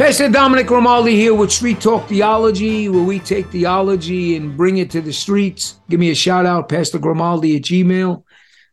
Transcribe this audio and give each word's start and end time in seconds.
Pastor 0.00 0.30
Dominic 0.30 0.66
Grimaldi 0.66 1.14
here 1.14 1.34
with 1.34 1.52
Street 1.52 1.78
Talk 1.78 2.08
Theology, 2.08 2.88
where 2.88 3.04
we 3.04 3.18
take 3.18 3.46
theology 3.48 4.34
and 4.34 4.56
bring 4.56 4.78
it 4.78 4.90
to 4.92 5.02
the 5.02 5.12
streets. 5.12 5.78
Give 5.90 6.00
me 6.00 6.10
a 6.10 6.14
shout 6.14 6.46
out, 6.46 6.70
Pastor 6.70 6.98
Grimaldi 6.98 7.56
at 7.56 7.64
Gmail. 7.64 8.24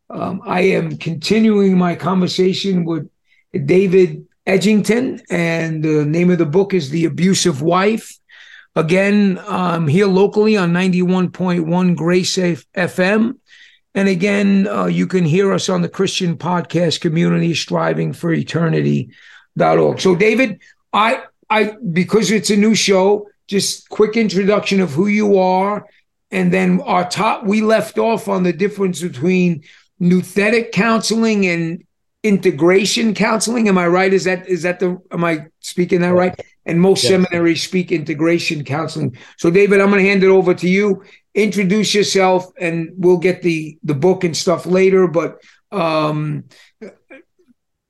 Um, 0.10 0.42
I 0.46 0.62
am 0.62 0.96
continuing 0.96 1.78
my 1.78 1.96
conversation 1.96 2.86
with 2.86 3.10
David 3.52 4.26
Edgington, 4.48 5.22
and 5.30 5.84
the 5.84 6.06
name 6.06 6.30
of 6.30 6.38
the 6.38 6.46
book 6.46 6.74
is 6.74 6.92
The 6.92 7.04
Abusive 7.04 7.62
Wife. 7.62 8.18
Again, 8.78 9.38
I'm 9.50 9.90
here 9.90 10.08
locally 10.08 10.56
on 10.56 10.72
91.1 10.72 11.98
Grace 11.98 12.38
FM. 12.38 13.38
And 13.94 14.08
again, 14.08 14.66
uh, 14.66 14.86
you 14.86 15.08
can 15.08 15.26
hear 15.26 15.52
us 15.52 15.68
on 15.68 15.82
the 15.82 15.90
Christian 15.90 16.38
podcast 16.38 17.02
community, 17.02 17.54
striving 17.54 18.14
for 18.14 18.32
eternity.org. 18.32 20.00
So, 20.00 20.16
David, 20.16 20.62
I 20.98 21.24
I 21.50 21.78
because 21.94 22.32
it's 22.32 22.50
a 22.50 22.58
new 22.58 22.74
show, 22.74 23.30
just 23.48 23.88
quick 23.90 24.18
introduction 24.18 24.82
of 24.82 24.92
who 24.92 25.08
you 25.08 25.38
are, 25.38 25.86
and 26.32 26.52
then 26.52 26.82
our 26.82 27.08
top. 27.08 27.46
We 27.46 27.62
left 27.62 28.00
off 28.00 28.28
on 28.28 28.44
the 28.44 28.52
difference 28.52 29.02
between 29.02 29.64
nouthetic 30.02 30.72
counseling 30.72 31.46
and 31.46 31.84
integration 32.24 33.14
counseling. 33.14 33.68
Am 33.68 33.78
I 33.78 33.88
right? 33.88 34.12
Is 34.12 34.24
that 34.24 34.50
is 34.50 34.64
that 34.64 34.80
the 34.80 35.00
am 35.12 35.24
I 35.24 35.46
speaking 35.60 36.02
that 36.02 36.16
right? 36.16 36.38
And 36.66 36.82
most 36.82 37.04
yes. 37.04 37.12
seminaries 37.12 37.64
speak 37.64 37.92
integration 37.92 38.64
counseling. 38.64 39.16
So 39.38 39.52
David, 39.52 39.80
I'm 39.80 39.92
going 39.92 40.04
to 40.04 40.10
hand 40.10 40.24
it 40.24 40.28
over 40.30 40.54
to 40.56 40.68
you. 40.68 41.04
Introduce 41.36 41.94
yourself, 41.94 42.52
and 42.60 42.90
we'll 42.98 43.18
get 43.18 43.44
the 43.44 43.78
the 43.84 43.94
book 43.94 44.24
and 44.24 44.36
stuff 44.36 44.66
later. 44.66 45.08
But 45.08 45.44
um, 45.72 46.46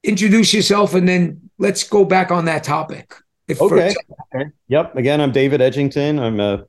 introduce 0.03 0.53
yourself, 0.53 0.94
and 0.94 1.08
then 1.08 1.47
let's 1.58 1.83
go 1.83 2.05
back 2.05 2.31
on 2.31 2.45
that 2.45 2.63
topic. 2.63 3.16
okay. 3.50 3.94
okay. 4.36 4.50
Yep. 4.67 4.95
Again, 4.95 5.22
I'm 5.22 5.31
David 5.31 5.61
Edgington. 5.61 6.19
I'm 6.19 6.39
a 6.39 6.66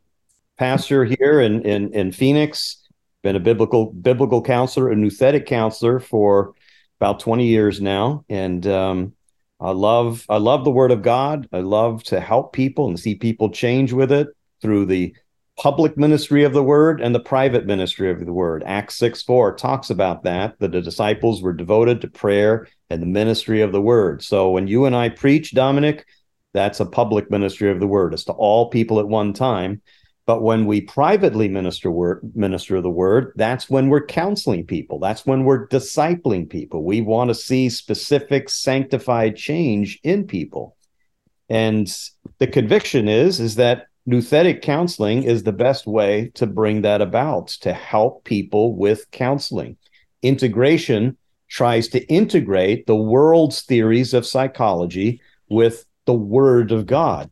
pastor 0.59 1.05
here 1.05 1.41
in, 1.41 1.63
in, 1.63 1.93
in 1.93 2.13
Phoenix. 2.13 2.85
Been 3.23 3.37
a 3.37 3.41
biblical 3.41 3.87
biblical 3.87 4.43
counselor, 4.43 4.93
a 4.93 4.95
nouthetic 4.95 5.47
counselor 5.47 5.99
for 5.99 6.55
about 7.01 7.19
20 7.21 7.47
years 7.47 7.81
now, 7.81 8.25
and 8.29 8.65
um, 8.67 9.13
I 9.61 9.73
love 9.73 10.25
I 10.29 10.37
love 10.37 10.65
the 10.65 10.71
Word 10.71 10.93
of 10.93 11.03
God. 11.03 11.49
I 11.53 11.59
love 11.59 12.05
to 12.05 12.21
help 12.21 12.53
people 12.53 12.87
and 12.87 12.99
see 12.99 13.17
people 13.17 13.51
change 13.51 13.93
with 13.93 14.13
it 14.13 14.29
through 14.63 14.87
the 14.87 15.17
public 15.59 15.97
ministry 15.97 16.45
of 16.45 16.53
the 16.53 16.63
word 16.63 17.01
and 17.01 17.13
the 17.13 17.21
private 17.21 17.67
ministry 17.67 18.11
of 18.11 18.25
the 18.25 18.33
word. 18.33 18.63
Acts 18.65 18.95
6 18.97 19.23
4 19.23 19.57
talks 19.57 19.91
about 19.91 20.23
that, 20.23 20.57
that 20.61 20.71
the 20.71 20.81
disciples 20.81 21.43
were 21.43 21.53
devoted 21.53 22.01
to 22.01 22.09
prayer 22.09 22.69
and 22.91 23.03
the 23.03 23.07
ministry 23.07 23.61
of 23.61 23.73
the 23.73 23.81
word. 23.81 24.23
So 24.23 24.51
when 24.51 24.67
you 24.67 24.85
and 24.87 24.97
I 24.97 25.09
preach, 25.09 25.53
Dominic, 25.53 26.07
that's 26.55 26.81
a 26.81 26.87
public 26.87 27.31
ministry 27.31 27.71
of 27.71 27.81
the 27.81 27.87
word. 27.87 28.15
It's 28.15 28.25
to 28.25 28.33
all 28.33 28.71
people 28.71 28.99
at 29.01 29.09
one 29.09 29.33
time. 29.33 29.83
But 30.27 30.43
when 30.43 30.67
we 30.67 30.83
privately 30.83 31.49
minister 31.49 31.91
word, 31.91 32.21
minister 32.35 32.81
the 32.83 32.91
word, 32.91 33.33
that's 33.37 33.71
when 33.71 33.89
we're 33.89 34.05
counseling 34.05 34.67
people. 34.67 34.99
That's 34.99 35.25
when 35.25 35.45
we're 35.45 35.67
discipling 35.69 36.51
people. 36.51 36.85
We 36.85 37.01
want 37.01 37.29
to 37.29 37.35
see 37.35 37.71
specific 37.71 38.51
sanctified 38.51 39.37
change 39.37 39.99
in 40.03 40.27
people. 40.27 40.77
And 41.49 41.91
the 42.39 42.47
conviction 42.47 43.09
is 43.09 43.41
is 43.41 43.55
that 43.55 43.87
nouthetic 44.07 44.61
counseling 44.61 45.23
is 45.23 45.43
the 45.43 45.53
best 45.53 45.87
way 45.87 46.31
to 46.35 46.47
bring 46.47 46.83
that 46.83 47.01
about 47.01 47.49
to 47.49 47.73
help 47.73 48.25
people 48.25 48.75
with 48.75 49.11
counseling. 49.11 49.77
Integration 50.23 51.17
tries 51.49 51.89
to 51.89 52.05
integrate 52.07 52.87
the 52.87 52.97
world's 52.97 53.63
theories 53.63 54.15
of 54.15 54.27
psychology 54.27 55.21
with 55.49 55.85
the 56.07 56.15
word 56.15 56.73
of 56.73 56.87
God. 56.87 57.31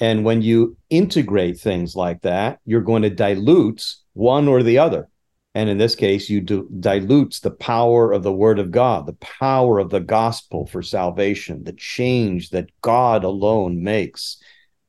And 0.00 0.24
when 0.24 0.42
you 0.42 0.76
integrate 0.90 1.58
things 1.58 1.96
like 1.96 2.22
that, 2.22 2.60
you're 2.64 2.80
going 2.80 3.02
to 3.02 3.10
dilute 3.10 3.84
one 4.12 4.48
or 4.48 4.62
the 4.62 4.78
other. 4.78 5.08
And 5.54 5.68
in 5.68 5.78
this 5.78 5.96
case, 5.96 6.30
you 6.30 6.40
do, 6.40 6.68
dilutes 6.78 7.40
the 7.40 7.50
power 7.50 8.12
of 8.12 8.22
the 8.22 8.32
word 8.32 8.58
of 8.58 8.70
God, 8.70 9.06
the 9.06 9.14
power 9.14 9.78
of 9.80 9.90
the 9.90 10.00
gospel 10.00 10.66
for 10.66 10.82
salvation, 10.82 11.64
the 11.64 11.72
change 11.72 12.50
that 12.50 12.70
God 12.80 13.24
alone 13.24 13.82
makes. 13.82 14.36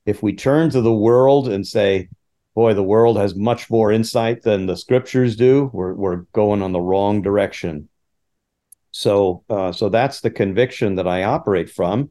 If 0.06 0.22
we 0.22 0.36
turn 0.36 0.70
to 0.72 0.82
the 0.82 0.94
world 0.94 1.48
and 1.48 1.66
say, 1.66 2.10
boy, 2.54 2.74
the 2.74 2.84
world 2.84 3.18
has 3.18 3.36
much 3.36 3.70
more 3.72 3.92
insight 3.92 4.44
than 4.44 4.66
the 4.66 4.78
scriptures 4.78 5.36
do, 5.36 5.72
we're, 5.74 5.94
we're 5.94 6.26
going 6.34 6.62
on 6.62 6.72
the 6.72 6.82
wrong 6.82 7.22
direction. 7.22 7.90
So, 8.92 9.44
uh, 9.50 9.72
so 9.72 9.90
that's 9.90 10.22
the 10.22 10.32
conviction 10.32 10.96
that 10.96 11.08
I 11.08 11.24
operate 11.24 11.70
from. 11.70 12.10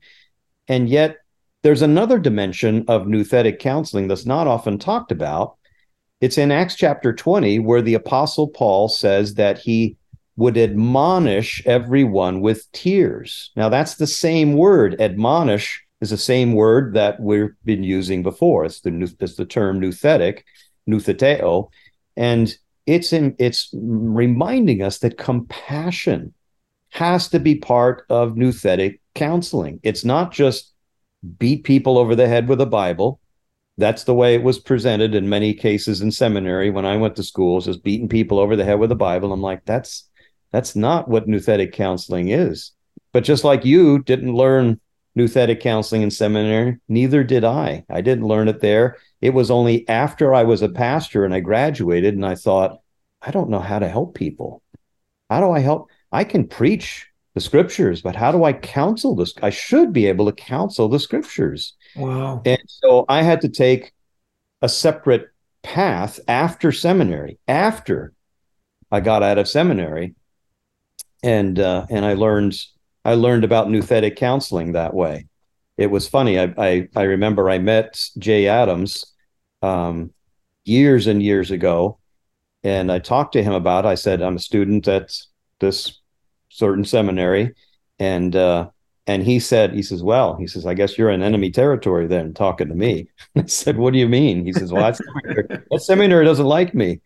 And 0.68 0.88
yet, 0.88 1.16
there's 1.62 1.82
another 1.82 2.18
dimension 2.18 2.84
of 2.88 3.06
nouthetic 3.06 3.58
counseling 3.58 4.08
that's 4.08 4.26
not 4.26 4.46
often 4.46 4.78
talked 4.78 5.10
about. 5.10 5.56
It's 6.20 6.38
in 6.38 6.52
Acts 6.52 6.76
chapter 6.76 7.12
20, 7.12 7.58
where 7.58 7.82
the 7.82 7.94
Apostle 7.94 8.48
Paul 8.48 8.88
says 8.88 9.34
that 9.34 9.58
he 9.58 9.96
would 10.36 10.56
admonish 10.56 11.62
everyone 11.66 12.40
with 12.40 12.70
tears. 12.72 13.50
Now, 13.56 13.68
that's 13.68 13.96
the 13.96 14.06
same 14.06 14.54
word. 14.54 15.00
Admonish 15.00 15.84
is 16.00 16.10
the 16.10 16.16
same 16.16 16.52
word 16.52 16.94
that 16.94 17.20
we've 17.20 17.50
been 17.64 17.82
using 17.82 18.22
before. 18.22 18.64
It's 18.64 18.80
the, 18.80 19.14
it's 19.18 19.34
the 19.34 19.44
term 19.44 19.80
nouthetic, 19.80 20.42
noutheteo. 20.88 21.70
And 22.16 22.54
it's 22.86 23.12
in, 23.12 23.34
it's 23.38 23.68
reminding 23.72 24.82
us 24.82 24.98
that 25.00 25.18
compassion 25.18 26.34
has 26.91 27.28
to 27.28 27.38
be 27.38 27.56
part 27.56 28.04
of 28.09 28.34
nouthetic 28.34 29.00
counseling. 29.15 29.81
It's 29.82 30.04
not 30.04 30.32
just 30.32 30.72
beat 31.38 31.65
people 31.65 31.99
over 31.99 32.15
the 32.15 32.28
head 32.28 32.49
with 32.49 32.60
a 32.60 32.66
Bible. 32.66 33.21
That's 33.76 34.04
the 34.04 34.15
way 34.15 34.34
it 34.34 34.43
was 34.43 34.59
presented 34.59 35.15
in 35.15 35.28
many 35.28 35.54
cases 35.54 36.00
in 36.00 36.10
seminary 36.10 36.71
when 36.71 36.84
I 36.84 36.97
went 36.97 37.16
to 37.16 37.22
schools, 37.22 37.66
just 37.66 37.84
beating 37.84 38.09
people 38.09 38.38
over 38.38 38.56
the 38.56 38.65
head 38.65 38.78
with 38.78 38.91
a 38.91 38.97
Bible. 38.97 39.32
I'm 39.32 39.43
like, 39.43 39.65
that's 39.65 40.09
that's 40.50 40.75
not 40.75 41.09
what 41.09 41.28
nouthetic 41.28 41.72
counseling 41.72 42.28
is. 42.28 42.72
But 43.12 43.25
just 43.25 43.44
like 43.44 43.65
you 43.65 44.03
didn't 44.03 44.34
learn 44.34 44.81
nouthetic 45.16 45.60
counseling 45.60 46.03
in 46.03 46.10
seminary, 46.10 46.78
neither 46.88 47.22
did 47.25 47.44
I. 47.44 47.84
I 47.91 48.00
didn't 48.00 48.26
learn 48.26 48.49
it 48.49 48.60
there. 48.60 48.97
It 49.20 49.31
was 49.31 49.50
only 49.50 49.88
after 49.88 50.34
I 50.34 50.44
was 50.44 50.62
a 50.62 50.69
pastor 50.69 51.25
and 51.25 51.34
I 51.34 51.41
graduated 51.41 52.15
and 52.15 52.25
I 52.25 52.34
thought, 52.34 52.81
I 53.20 53.31
don't 53.31 53.50
know 53.50 53.60
how 53.60 53.78
to 53.78 53.88
help 53.88 54.15
people. 54.15 54.62
How 55.28 55.41
do 55.41 55.50
I 55.50 55.60
help? 55.60 55.91
I 56.12 56.24
can 56.24 56.46
preach 56.46 57.06
the 57.34 57.41
scriptures, 57.41 58.02
but 58.02 58.16
how 58.16 58.32
do 58.32 58.44
I 58.44 58.52
counsel 58.52 59.14
this? 59.14 59.34
I 59.42 59.50
should 59.50 59.92
be 59.92 60.06
able 60.06 60.26
to 60.26 60.32
counsel 60.32 60.88
the 60.88 60.98
scriptures. 60.98 61.74
Wow. 61.94 62.42
And 62.44 62.62
so 62.66 63.04
I 63.08 63.22
had 63.22 63.41
to 63.42 63.48
take 63.48 63.92
a 64.62 64.69
separate 64.69 65.28
path 65.62 66.19
after 66.26 66.72
seminary, 66.72 67.38
after 67.46 68.12
I 68.91 69.00
got 69.00 69.22
out 69.22 69.38
of 69.38 69.48
seminary. 69.48 70.14
And 71.22 71.58
uh, 71.58 71.86
and 71.91 72.04
I 72.04 72.14
learned 72.14 72.56
I 73.04 73.14
learned 73.14 73.44
about 73.44 73.69
nouthetic 73.69 74.16
counseling 74.16 74.72
that 74.72 74.94
way. 74.94 75.26
It 75.76 75.90
was 75.90 76.08
funny. 76.08 76.38
I 76.38 76.55
I, 76.56 76.88
I 76.94 77.02
remember 77.02 77.50
I 77.50 77.58
met 77.58 78.00
Jay 78.19 78.46
Adams 78.46 79.05
um, 79.62 80.12
years 80.64 81.06
and 81.06 81.22
years 81.22 81.50
ago, 81.50 81.99
and 82.62 82.90
I 82.90 83.00
talked 83.00 83.32
to 83.32 83.43
him 83.43 83.52
about. 83.52 83.84
It. 83.84 83.88
I 83.88 83.94
said 83.96 84.22
I'm 84.22 84.37
a 84.37 84.40
student 84.40 84.87
at 84.87 85.10
this 85.60 86.00
certain 86.49 86.84
seminary, 86.84 87.55
and 87.99 88.34
uh, 88.34 88.70
and 89.08 89.22
he 89.22 89.40
said, 89.40 89.72
he 89.72 89.82
says, 89.82 90.02
well, 90.02 90.37
he 90.37 90.46
says, 90.46 90.66
I 90.66 90.75
guess 90.75 90.99
you're 90.99 91.10
in 91.10 91.22
enemy 91.22 91.50
territory 91.50 92.06
then, 92.06 92.34
talking 92.34 92.69
to 92.69 92.75
me. 92.75 93.08
I 93.37 93.46
said, 93.46 93.78
what 93.78 93.94
do 93.94 93.99
you 93.99 94.08
mean? 94.08 94.44
He 94.44 94.52
says, 94.52 94.70
well, 94.70 94.82
that 94.82 94.96
seminary, 94.96 95.64
that 95.70 95.82
seminary 95.82 96.25
doesn't 96.26 96.46
like 96.46 96.75
me. 96.75 97.00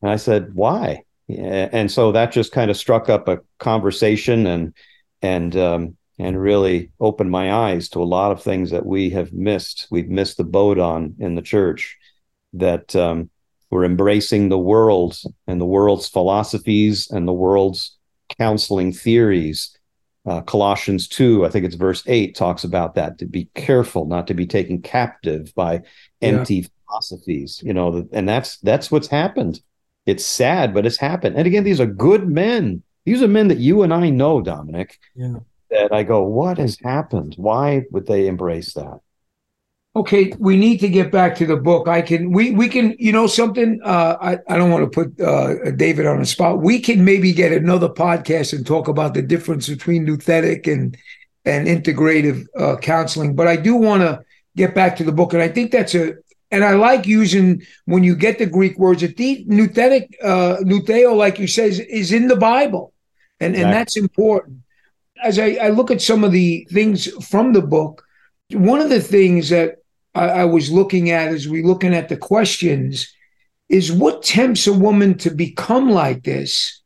And 0.00 0.10
I 0.10 0.16
said, 0.16 0.54
why? 0.54 1.02
And 1.28 1.90
so 1.90 2.12
that 2.12 2.32
just 2.32 2.52
kind 2.52 2.70
of 2.70 2.76
struck 2.76 3.08
up 3.08 3.28
a 3.28 3.40
conversation 3.58 4.46
and 4.46 4.74
and 5.22 5.56
um, 5.56 5.96
and 6.18 6.40
really 6.40 6.90
opened 7.00 7.30
my 7.30 7.52
eyes 7.52 7.88
to 7.90 8.02
a 8.02 8.04
lot 8.04 8.30
of 8.30 8.42
things 8.42 8.70
that 8.70 8.86
we 8.86 9.10
have 9.10 9.32
missed. 9.32 9.88
We've 9.90 10.08
missed 10.08 10.36
the 10.36 10.44
boat 10.44 10.78
on 10.78 11.16
in 11.18 11.34
the 11.34 11.42
church. 11.42 11.96
That 12.52 12.94
um, 12.94 13.30
we're 13.74 13.84
embracing 13.84 14.48
the 14.48 14.58
world 14.58 15.18
and 15.46 15.60
the 15.60 15.66
world's 15.66 16.08
philosophies 16.08 17.10
and 17.10 17.28
the 17.28 17.32
world's 17.34 17.98
counseling 18.38 18.92
theories 18.92 19.76
Uh, 20.26 20.40
Colossians 20.40 21.06
2, 21.08 21.44
I 21.44 21.50
think 21.50 21.66
it's 21.66 21.74
verse 21.74 22.02
8, 22.06 22.34
talks 22.34 22.64
about 22.64 22.94
that 22.94 23.18
to 23.18 23.26
be 23.26 23.50
careful 23.54 24.06
not 24.06 24.26
to 24.28 24.34
be 24.34 24.46
taken 24.46 24.80
captive 24.80 25.52
by 25.54 25.82
empty 26.22 26.54
yeah. 26.56 26.68
philosophies, 26.88 27.60
you 27.62 27.74
know, 27.74 28.08
and 28.12 28.26
that's 28.26 28.56
that's 28.64 28.90
what's 28.90 29.08
happened. 29.08 29.60
It's 30.06 30.24
sad, 30.24 30.72
but 30.72 30.86
it's 30.86 30.96
happened. 30.96 31.36
And 31.36 31.46
again, 31.46 31.64
these 31.64 31.80
are 31.80 31.86
good 31.86 32.26
men. 32.28 32.82
These 33.04 33.22
are 33.22 33.28
men 33.28 33.48
that 33.48 33.58
you 33.58 33.82
and 33.82 33.92
I 33.92 34.08
know, 34.10 34.40
Dominic. 34.40 34.98
Yeah. 35.14 35.40
That 35.70 35.92
I 35.92 36.04
go, 36.04 36.22
what 36.22 36.56
has 36.58 36.78
happened? 36.82 37.34
Why 37.36 37.84
would 37.90 38.06
they 38.06 38.26
embrace 38.26 38.72
that? 38.74 39.00
Okay, 39.96 40.32
we 40.40 40.56
need 40.56 40.78
to 40.78 40.88
get 40.88 41.12
back 41.12 41.36
to 41.36 41.46
the 41.46 41.56
book. 41.56 41.86
I 41.86 42.02
can 42.02 42.32
we 42.32 42.50
we 42.50 42.68
can 42.68 42.96
you 42.98 43.12
know 43.12 43.28
something. 43.28 43.80
Uh, 43.84 44.16
I 44.20 44.38
I 44.48 44.56
don't 44.56 44.70
want 44.70 44.90
to 44.90 45.04
put 45.04 45.20
uh, 45.20 45.70
David 45.70 46.06
on 46.06 46.18
the 46.18 46.26
spot. 46.26 46.60
We 46.60 46.80
can 46.80 47.04
maybe 47.04 47.32
get 47.32 47.52
another 47.52 47.88
podcast 47.88 48.52
and 48.52 48.66
talk 48.66 48.88
about 48.88 49.14
the 49.14 49.22
difference 49.22 49.68
between 49.68 50.04
nouthetic 50.04 50.66
and 50.70 50.96
and 51.44 51.68
integrative 51.68 52.44
uh, 52.58 52.76
counseling. 52.78 53.36
But 53.36 53.46
I 53.46 53.54
do 53.54 53.76
want 53.76 54.02
to 54.02 54.24
get 54.56 54.74
back 54.74 54.96
to 54.96 55.04
the 55.04 55.12
book, 55.12 55.32
and 55.32 55.42
I 55.42 55.48
think 55.48 55.70
that's 55.70 55.94
a 55.94 56.14
and 56.50 56.64
I 56.64 56.74
like 56.74 57.06
using 57.06 57.62
when 57.84 58.02
you 58.02 58.16
get 58.16 58.38
the 58.38 58.46
Greek 58.46 58.76
words. 58.78 59.02
That 59.02 59.16
the 59.16 59.44
nouthetic 59.44 60.08
uh, 60.22 60.56
nouteo, 60.62 61.16
like 61.16 61.38
you 61.38 61.46
says, 61.46 61.78
is 61.78 62.12
in 62.12 62.26
the 62.26 62.36
Bible, 62.36 62.92
and 63.38 63.54
exactly. 63.54 63.64
and 63.64 63.72
that's 63.72 63.96
important. 63.96 64.58
As 65.22 65.38
I, 65.38 65.56
I 65.62 65.68
look 65.68 65.92
at 65.92 66.02
some 66.02 66.24
of 66.24 66.32
the 66.32 66.66
things 66.72 67.06
from 67.24 67.52
the 67.52 67.62
book, 67.62 68.04
one 68.52 68.80
of 68.80 68.90
the 68.90 69.00
things 69.00 69.50
that 69.50 69.83
I, 70.14 70.28
I 70.28 70.44
was 70.44 70.70
looking 70.70 71.10
at 71.10 71.28
as 71.28 71.48
we 71.48 71.62
looking 71.62 71.94
at 71.94 72.08
the 72.08 72.16
questions 72.16 73.12
is 73.68 73.90
what 73.90 74.22
tempts 74.22 74.66
a 74.66 74.72
woman 74.72 75.16
to 75.18 75.30
become 75.30 75.90
like 75.90 76.22
this? 76.22 76.82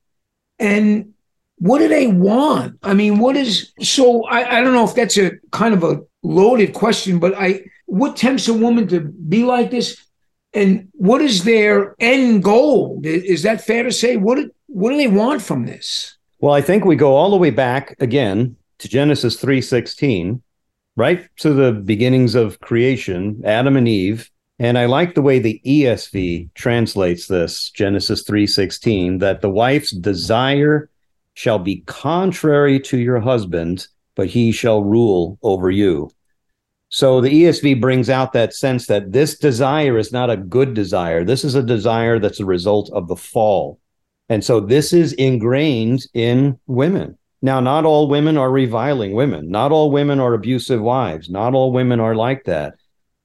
And 0.59 1.15
what 1.59 1.79
do 1.79 1.89
they 1.89 2.07
want? 2.07 2.79
I 2.83 2.95
mean 2.95 3.19
what 3.19 3.37
is 3.37 3.73
so 3.81 4.25
I, 4.27 4.59
I 4.59 4.61
don't 4.61 4.75
know 4.75 4.85
if 4.85 4.95
that's 4.95 5.19
a 5.19 5.33
kind 5.51 5.75
of 5.75 5.83
a 5.83 6.01
loaded 6.23 6.75
question 6.75 7.19
but 7.19 7.35
i 7.37 7.63
what 7.87 8.17
tempts 8.17 8.49
a 8.49 8.55
woman 8.55 8.87
to 8.89 9.01
be 9.01 9.45
like 9.45 9.71
this? 9.71 10.05
And 10.53 10.89
what 10.93 11.21
is 11.21 11.45
their 11.45 11.95
end 12.01 12.43
goal? 12.43 13.01
Is 13.03 13.43
that 13.43 13.65
fair 13.65 13.83
to 13.83 13.93
say? 13.93 14.17
What 14.17 14.39
what 14.67 14.91
do 14.91 14.97
they 14.97 15.09
want 15.09 15.43
from 15.43 15.67
this? 15.67 16.17
Well 16.41 16.55
i 16.55 16.61
think 16.61 16.85
we 16.85 16.97
go 16.97 17.15
all 17.15 17.31
the 17.31 17.37
way 17.37 17.51
back 17.51 17.97
again 17.99 18.57
to 18.79 18.89
genesis 18.89 19.37
316 19.37 20.43
right 20.99 21.29
to 21.37 21.55
the 21.55 21.71
beginnings 21.71 22.35
of 22.35 22.59
creation, 22.59 23.41
Adam 23.45 23.77
and 23.77 23.87
Eve. 23.87 24.29
And 24.59 24.77
I 24.77 24.87
like 24.87 25.15
the 25.15 25.23
way 25.23 25.39
the 25.39 25.61
ESV 25.65 26.51
translates 26.55 27.29
this, 27.29 27.71
Genesis 27.71 28.25
3:16, 28.25 29.19
that 29.19 29.41
the 29.41 29.49
wife's 29.49 29.93
desire 29.93 30.91
shall 31.35 31.61
be 31.61 31.85
contrary 31.87 32.81
to 32.81 32.99
your 32.99 33.21
husband, 33.21 33.87
but 34.17 34.27
he 34.27 34.51
shall 34.51 34.83
rule 34.83 35.39
over 35.41 35.71
you. 35.71 36.11
So 36.89 37.21
the 37.21 37.31
ESV 37.31 37.75
brings 37.75 38.11
out 38.11 38.33
that 38.33 38.53
sense 38.53 38.89
that 38.89 39.13
this 39.13 39.39
desire 39.39 39.99
is 39.99 40.11
not 40.11 40.31
a 40.31 40.37
good 40.37 40.75
desire. 40.75 41.23
This 41.23 41.45
is 41.45 41.55
a 41.55 41.63
desire 41.63 42.19
that's 42.19 42.41
a 42.41 42.45
result 42.45 42.91
of 42.93 43.07
the 43.07 43.15
fall. 43.15 43.79
And 44.29 44.43
so 44.43 44.59
this 44.59 44.93
is 44.93 45.13
ingrained 45.13 46.07
in 46.13 46.59
women. 46.67 47.17
Now, 47.41 47.61
not 47.61 47.85
all 47.85 48.09
women 48.09 48.37
are 48.37 48.51
reviling 48.51 49.13
women. 49.13 49.49
Not 49.49 49.71
all 49.71 49.91
women 49.91 50.19
are 50.19 50.35
abusive 50.35 50.81
wives. 50.81 51.31
Not 51.31 51.55
all 51.55 51.71
women 51.73 52.01
are 52.01 52.17
like 52.17 52.45
that. 52.45 52.75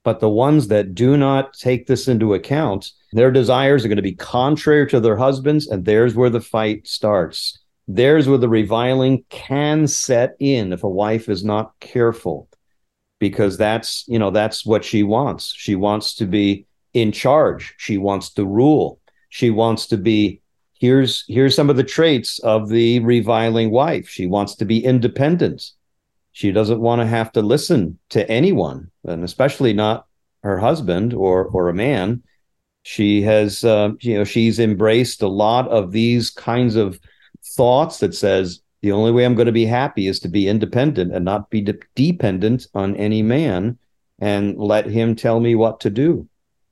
But 0.04 0.19
the 0.19 0.30
ones 0.30 0.68
that 0.68 0.94
do 0.94 1.18
not 1.18 1.54
take 1.54 1.88
this 1.88 2.07
into 2.07 2.33
account, 2.33 2.92
their 3.13 3.31
desires 3.31 3.83
are 3.83 3.88
going 3.88 3.95
to 3.95 4.01
be 4.01 4.15
contrary 4.15 4.88
to 4.89 5.00
their 5.00 5.15
husbands, 5.15 5.68
and 5.68 5.86
there's 5.86 6.13
where 6.13 6.30
the 6.30 6.42
fight 6.42 6.88
starts. 6.88 7.57
There's 7.88 8.27
where 8.27 8.38
the 8.38 8.50
reviling 8.50 9.24
can 9.30 9.88
set 9.88 10.36
in 10.39 10.74
if 10.74 10.83
a 10.83 10.89
wife 10.89 11.27
is 11.27 11.44
not 11.44 11.74
careful, 11.80 12.50
because 13.19 13.57
that's, 13.57 14.06
you 14.07 14.19
know, 14.19 14.30
that's 14.30 14.65
what 14.65 14.86
she 14.86 15.04
wants. 15.04 15.54
She 15.57 15.75
wants 15.75 16.15
to 16.15 16.25
be 16.25 16.68
in 16.94 17.12
charge. 17.12 17.74
She 17.77 17.98
wants 17.98 18.31
to 18.33 18.45
rule. 18.45 19.00
She 19.30 19.50
wants 19.50 19.88
to 19.88 19.98
be 19.98 20.42
here's 20.84 21.24
here's 21.30 21.56
some 21.56 21.70
of 21.70 21.78
the 21.78 21.92
traits 21.98 22.40
of 22.40 22.68
the 22.68 23.00
reviling 23.00 23.72
wife. 23.72 24.10
She 24.10 24.28
wants 24.28 24.56
to 24.56 24.66
be 24.66 24.84
independent. 24.84 25.72
She 26.34 26.52
doesn't 26.52 26.82
want 26.82 27.00
to 27.00 27.08
have 27.08 27.32
to 27.32 27.42
listen 27.42 28.00
to 28.10 28.30
anyone 28.30 28.92
and 29.06 29.24
especially 29.24 29.72
not 29.72 30.06
her 30.44 30.60
husband 30.60 31.14
or 31.14 31.46
or 31.46 31.70
a 31.70 31.74
man. 31.74 32.22
She 32.82 33.22
has 33.22 33.64
uh, 33.64 33.92
you 34.02 34.16
know 34.18 34.26
she's 34.26 34.60
embraced 34.60 35.22
a 35.22 35.30
lot 35.30 35.70
of 35.70 35.94
these 35.94 36.30
kinds 36.30 36.76
of 36.76 37.00
thoughts 37.56 38.00
that 38.00 38.14
says 38.14 38.62
the 38.82 38.92
only 38.92 39.12
way 39.12 39.24
i'm 39.24 39.36
going 39.36 39.54
to 39.54 39.62
be 39.64 39.66
happy 39.66 40.08
is 40.08 40.20
to 40.20 40.28
be 40.28 40.50
independent 40.50 41.14
and 41.14 41.24
not 41.24 41.50
be 41.50 41.62
de- 41.62 41.78
dependent 41.96 42.68
on 42.74 42.96
any 42.96 43.22
man 43.22 43.78
and 44.20 44.58
let 44.58 44.86
him 44.86 45.16
tell 45.16 45.40
me 45.40 45.56
what 45.56 45.80
to 45.82 45.90
do. 45.90 46.28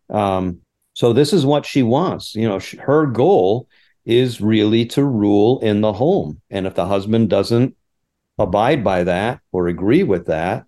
Um, 0.09 0.61
so 0.93 1.13
this 1.13 1.31
is 1.31 1.45
what 1.45 1.65
she 1.65 1.81
wants. 1.81 2.35
You 2.35 2.49
know 2.49 2.59
her 2.79 3.05
goal 3.05 3.69
is 4.05 4.41
really 4.41 4.85
to 4.87 5.03
rule 5.03 5.59
in 5.59 5.81
the 5.81 5.93
home. 5.93 6.41
And 6.49 6.65
if 6.65 6.75
the 6.75 6.85
husband 6.85 7.29
doesn't 7.29 7.75
abide 8.37 8.83
by 8.83 9.03
that 9.03 9.41
or 9.51 9.67
agree 9.67 10.03
with 10.03 10.25
that, 10.27 10.65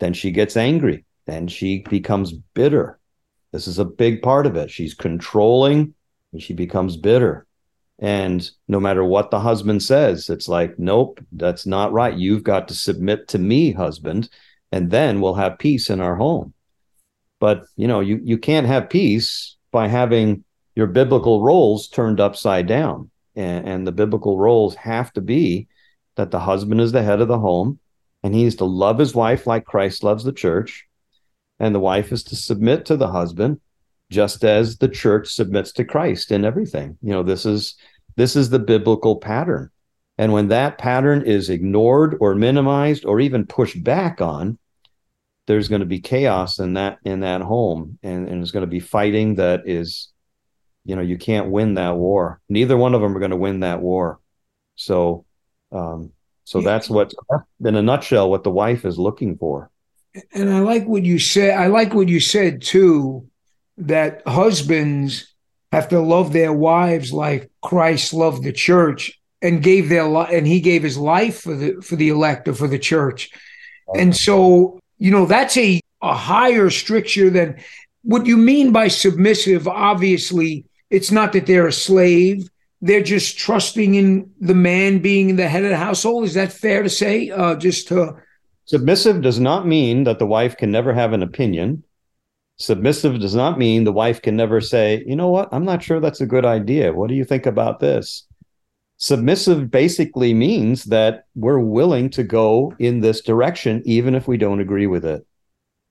then 0.00 0.12
she 0.12 0.30
gets 0.30 0.56
angry. 0.56 1.04
Then 1.26 1.48
she 1.48 1.80
becomes 1.80 2.32
bitter. 2.32 2.98
This 3.52 3.66
is 3.66 3.78
a 3.78 3.84
big 3.84 4.22
part 4.22 4.46
of 4.46 4.56
it. 4.56 4.70
She's 4.70 4.94
controlling 4.94 5.94
and 6.32 6.42
she 6.42 6.54
becomes 6.54 6.96
bitter. 6.96 7.46
And 7.98 8.48
no 8.66 8.80
matter 8.80 9.04
what 9.04 9.30
the 9.30 9.38
husband 9.38 9.82
says, 9.82 10.28
it's 10.28 10.48
like, 10.48 10.78
nope, 10.78 11.20
that's 11.30 11.66
not 11.66 11.92
right. 11.92 12.16
You've 12.16 12.42
got 12.42 12.66
to 12.68 12.74
submit 12.74 13.28
to 13.28 13.38
me, 13.38 13.70
husband, 13.70 14.28
and 14.72 14.90
then 14.90 15.20
we'll 15.20 15.34
have 15.34 15.58
peace 15.58 15.90
in 15.90 16.00
our 16.00 16.16
home. 16.16 16.54
But 17.38 17.64
you 17.76 17.86
know, 17.86 18.00
you 18.00 18.20
you 18.24 18.38
can't 18.38 18.66
have 18.66 18.90
peace 18.90 19.56
by 19.70 19.88
having 19.88 20.44
your 20.74 20.86
biblical 20.86 21.42
roles 21.42 21.88
turned 21.88 22.20
upside 22.20 22.66
down. 22.66 23.10
And, 23.34 23.68
and 23.68 23.86
the 23.86 23.92
biblical 23.92 24.38
roles 24.38 24.74
have 24.76 25.12
to 25.14 25.20
be 25.20 25.68
that 26.16 26.30
the 26.30 26.40
husband 26.40 26.80
is 26.80 26.92
the 26.92 27.02
head 27.02 27.20
of 27.20 27.28
the 27.28 27.38
home 27.38 27.78
and 28.22 28.34
he 28.34 28.44
is 28.44 28.56
to 28.56 28.64
love 28.64 28.98
his 28.98 29.14
wife 29.14 29.46
like 29.46 29.64
Christ 29.64 30.04
loves 30.04 30.24
the 30.24 30.32
church. 30.32 30.86
And 31.58 31.74
the 31.74 31.80
wife 31.80 32.12
is 32.12 32.24
to 32.24 32.36
submit 32.36 32.86
to 32.86 32.96
the 32.96 33.08
husband 33.08 33.60
just 34.10 34.44
as 34.44 34.76
the 34.78 34.88
church 34.88 35.32
submits 35.32 35.72
to 35.72 35.84
Christ 35.84 36.30
in 36.30 36.44
everything. 36.44 36.98
You 37.02 37.12
know, 37.12 37.22
this 37.22 37.46
is 37.46 37.76
this 38.16 38.36
is 38.36 38.50
the 38.50 38.58
biblical 38.58 39.16
pattern. 39.16 39.70
And 40.18 40.32
when 40.32 40.48
that 40.48 40.76
pattern 40.76 41.22
is 41.22 41.48
ignored 41.48 42.16
or 42.20 42.34
minimized 42.34 43.06
or 43.06 43.20
even 43.20 43.46
pushed 43.46 43.82
back 43.82 44.20
on, 44.20 44.58
there's 45.46 45.68
going 45.68 45.80
to 45.80 45.86
be 45.86 46.00
chaos 46.00 46.58
in 46.58 46.74
that 46.74 46.98
in 47.04 47.20
that 47.20 47.40
home 47.40 47.98
and, 48.02 48.28
and 48.28 48.40
there's 48.40 48.52
going 48.52 48.62
to 48.62 48.66
be 48.66 48.80
fighting 48.80 49.36
that 49.36 49.62
is 49.66 50.11
you 50.84 50.96
know 50.96 51.02
you 51.02 51.16
can't 51.16 51.50
win 51.50 51.74
that 51.74 51.96
war 51.96 52.40
neither 52.48 52.76
one 52.76 52.94
of 52.94 53.00
them 53.00 53.16
are 53.16 53.20
going 53.20 53.30
to 53.30 53.36
win 53.36 53.60
that 53.60 53.80
war 53.80 54.20
so 54.74 55.24
um 55.70 56.10
so 56.44 56.58
yeah. 56.58 56.64
that's 56.64 56.90
what 56.90 57.12
in 57.64 57.76
a 57.76 57.82
nutshell 57.82 58.30
what 58.30 58.44
the 58.44 58.50
wife 58.50 58.84
is 58.84 58.98
looking 58.98 59.36
for 59.36 59.70
and 60.32 60.50
i 60.50 60.58
like 60.58 60.86
what 60.86 61.04
you 61.04 61.18
said 61.18 61.58
i 61.58 61.66
like 61.66 61.94
what 61.94 62.08
you 62.08 62.20
said 62.20 62.62
too 62.62 63.26
that 63.78 64.22
husbands 64.26 65.32
have 65.70 65.88
to 65.88 66.00
love 66.00 66.32
their 66.32 66.52
wives 66.52 67.12
like 67.12 67.50
christ 67.62 68.12
loved 68.12 68.42
the 68.42 68.52
church 68.52 69.18
and 69.40 69.62
gave 69.62 69.88
their 69.88 70.04
life 70.04 70.30
and 70.32 70.46
he 70.46 70.60
gave 70.60 70.82
his 70.82 70.98
life 70.98 71.40
for 71.40 71.54
the 71.54 71.80
for 71.80 71.96
the 71.96 72.08
elect 72.08 72.48
or 72.48 72.54
for 72.54 72.68
the 72.68 72.78
church 72.78 73.30
okay. 73.88 74.02
and 74.02 74.16
so 74.16 74.78
you 74.98 75.10
know 75.10 75.26
that's 75.26 75.56
a 75.56 75.80
a 76.02 76.14
higher 76.14 76.68
stricture 76.68 77.30
than 77.30 77.56
what 78.02 78.26
you 78.26 78.36
mean 78.36 78.72
by 78.72 78.88
submissive 78.88 79.68
obviously 79.68 80.64
it's 80.92 81.10
not 81.10 81.32
that 81.32 81.46
they're 81.46 81.66
a 81.66 81.72
slave. 81.72 82.48
They're 82.82 83.02
just 83.02 83.38
trusting 83.38 83.94
in 83.94 84.30
the 84.40 84.54
man 84.54 84.98
being 84.98 85.36
the 85.36 85.48
head 85.48 85.64
of 85.64 85.70
the 85.70 85.76
household. 85.76 86.24
Is 86.24 86.34
that 86.34 86.52
fair 86.52 86.82
to 86.82 86.90
say? 86.90 87.30
Uh, 87.30 87.56
just 87.56 87.88
to 87.88 88.16
submissive 88.66 89.22
does 89.22 89.40
not 89.40 89.66
mean 89.66 90.04
that 90.04 90.18
the 90.18 90.26
wife 90.26 90.56
can 90.56 90.70
never 90.70 90.92
have 90.92 91.12
an 91.12 91.22
opinion. 91.22 91.82
Submissive 92.58 93.18
does 93.20 93.34
not 93.34 93.58
mean 93.58 93.84
the 93.84 93.92
wife 93.92 94.20
can 94.20 94.36
never 94.36 94.60
say, 94.60 95.02
you 95.06 95.16
know 95.16 95.28
what, 95.28 95.48
I'm 95.50 95.64
not 95.64 95.82
sure 95.82 95.98
that's 95.98 96.20
a 96.20 96.26
good 96.26 96.44
idea. 96.44 96.92
What 96.92 97.08
do 97.08 97.14
you 97.14 97.24
think 97.24 97.46
about 97.46 97.80
this? 97.80 98.26
Submissive 98.98 99.70
basically 99.70 100.34
means 100.34 100.84
that 100.84 101.24
we're 101.34 101.58
willing 101.58 102.10
to 102.10 102.22
go 102.22 102.72
in 102.78 103.00
this 103.00 103.20
direction, 103.20 103.82
even 103.84 104.14
if 104.14 104.28
we 104.28 104.36
don't 104.36 104.60
agree 104.60 104.86
with 104.86 105.04
it 105.04 105.26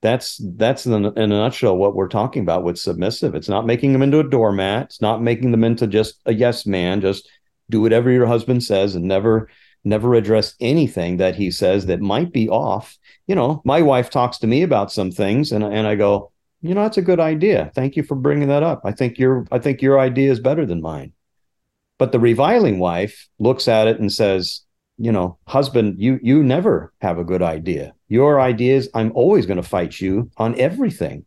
that's 0.02 0.40
that's 0.56 0.84
in 0.84 0.92
a, 0.92 1.12
in 1.12 1.32
a 1.32 1.36
nutshell 1.36 1.76
what 1.76 1.94
we're 1.94 2.08
talking 2.08 2.42
about 2.42 2.64
with 2.64 2.78
submissive. 2.78 3.34
It's 3.34 3.48
not 3.48 3.66
making 3.66 3.92
them 3.92 4.02
into 4.02 4.18
a 4.18 4.28
doormat. 4.28 4.86
It's 4.86 5.00
not 5.00 5.22
making 5.22 5.52
them 5.52 5.64
into 5.64 5.86
just 5.86 6.20
a 6.26 6.34
yes 6.34 6.66
man. 6.66 7.00
Just 7.00 7.28
do 7.70 7.80
whatever 7.80 8.10
your 8.10 8.26
husband 8.26 8.64
says 8.64 8.94
and 8.96 9.06
never 9.06 9.48
never 9.84 10.14
address 10.14 10.54
anything 10.60 11.16
that 11.16 11.36
he 11.36 11.50
says 11.50 11.86
that 11.86 12.00
might 12.00 12.32
be 12.32 12.48
off. 12.48 12.98
You 13.26 13.34
know, 13.34 13.62
my 13.64 13.80
wife 13.82 14.10
talks 14.10 14.38
to 14.38 14.46
me 14.46 14.62
about 14.62 14.92
some 14.92 15.12
things, 15.12 15.52
and 15.52 15.64
and 15.64 15.86
I 15.86 15.94
go, 15.94 16.32
you 16.62 16.74
know, 16.74 16.82
that's 16.82 16.98
a 16.98 17.02
good 17.02 17.20
idea. 17.20 17.70
Thank 17.74 17.96
you 17.96 18.02
for 18.02 18.16
bringing 18.16 18.48
that 18.48 18.64
up. 18.64 18.82
I 18.84 18.92
think 18.92 19.18
your 19.18 19.46
I 19.52 19.60
think 19.60 19.82
your 19.82 20.00
idea 20.00 20.32
is 20.32 20.40
better 20.40 20.66
than 20.66 20.82
mine. 20.82 21.12
But 21.98 22.10
the 22.10 22.18
reviling 22.18 22.80
wife 22.80 23.28
looks 23.38 23.68
at 23.68 23.86
it 23.86 24.00
and 24.00 24.12
says, 24.12 24.62
you 24.98 25.12
know, 25.12 25.38
husband, 25.46 25.96
you 25.98 26.18
you 26.22 26.42
never 26.42 26.92
have 27.00 27.18
a 27.18 27.24
good 27.24 27.42
idea. 27.42 27.94
Your 28.08 28.40
ideas, 28.40 28.88
I'm 28.94 29.12
always 29.14 29.46
going 29.46 29.56
to 29.56 29.62
fight 29.62 30.00
you 30.00 30.30
on 30.36 30.58
everything. 30.58 31.24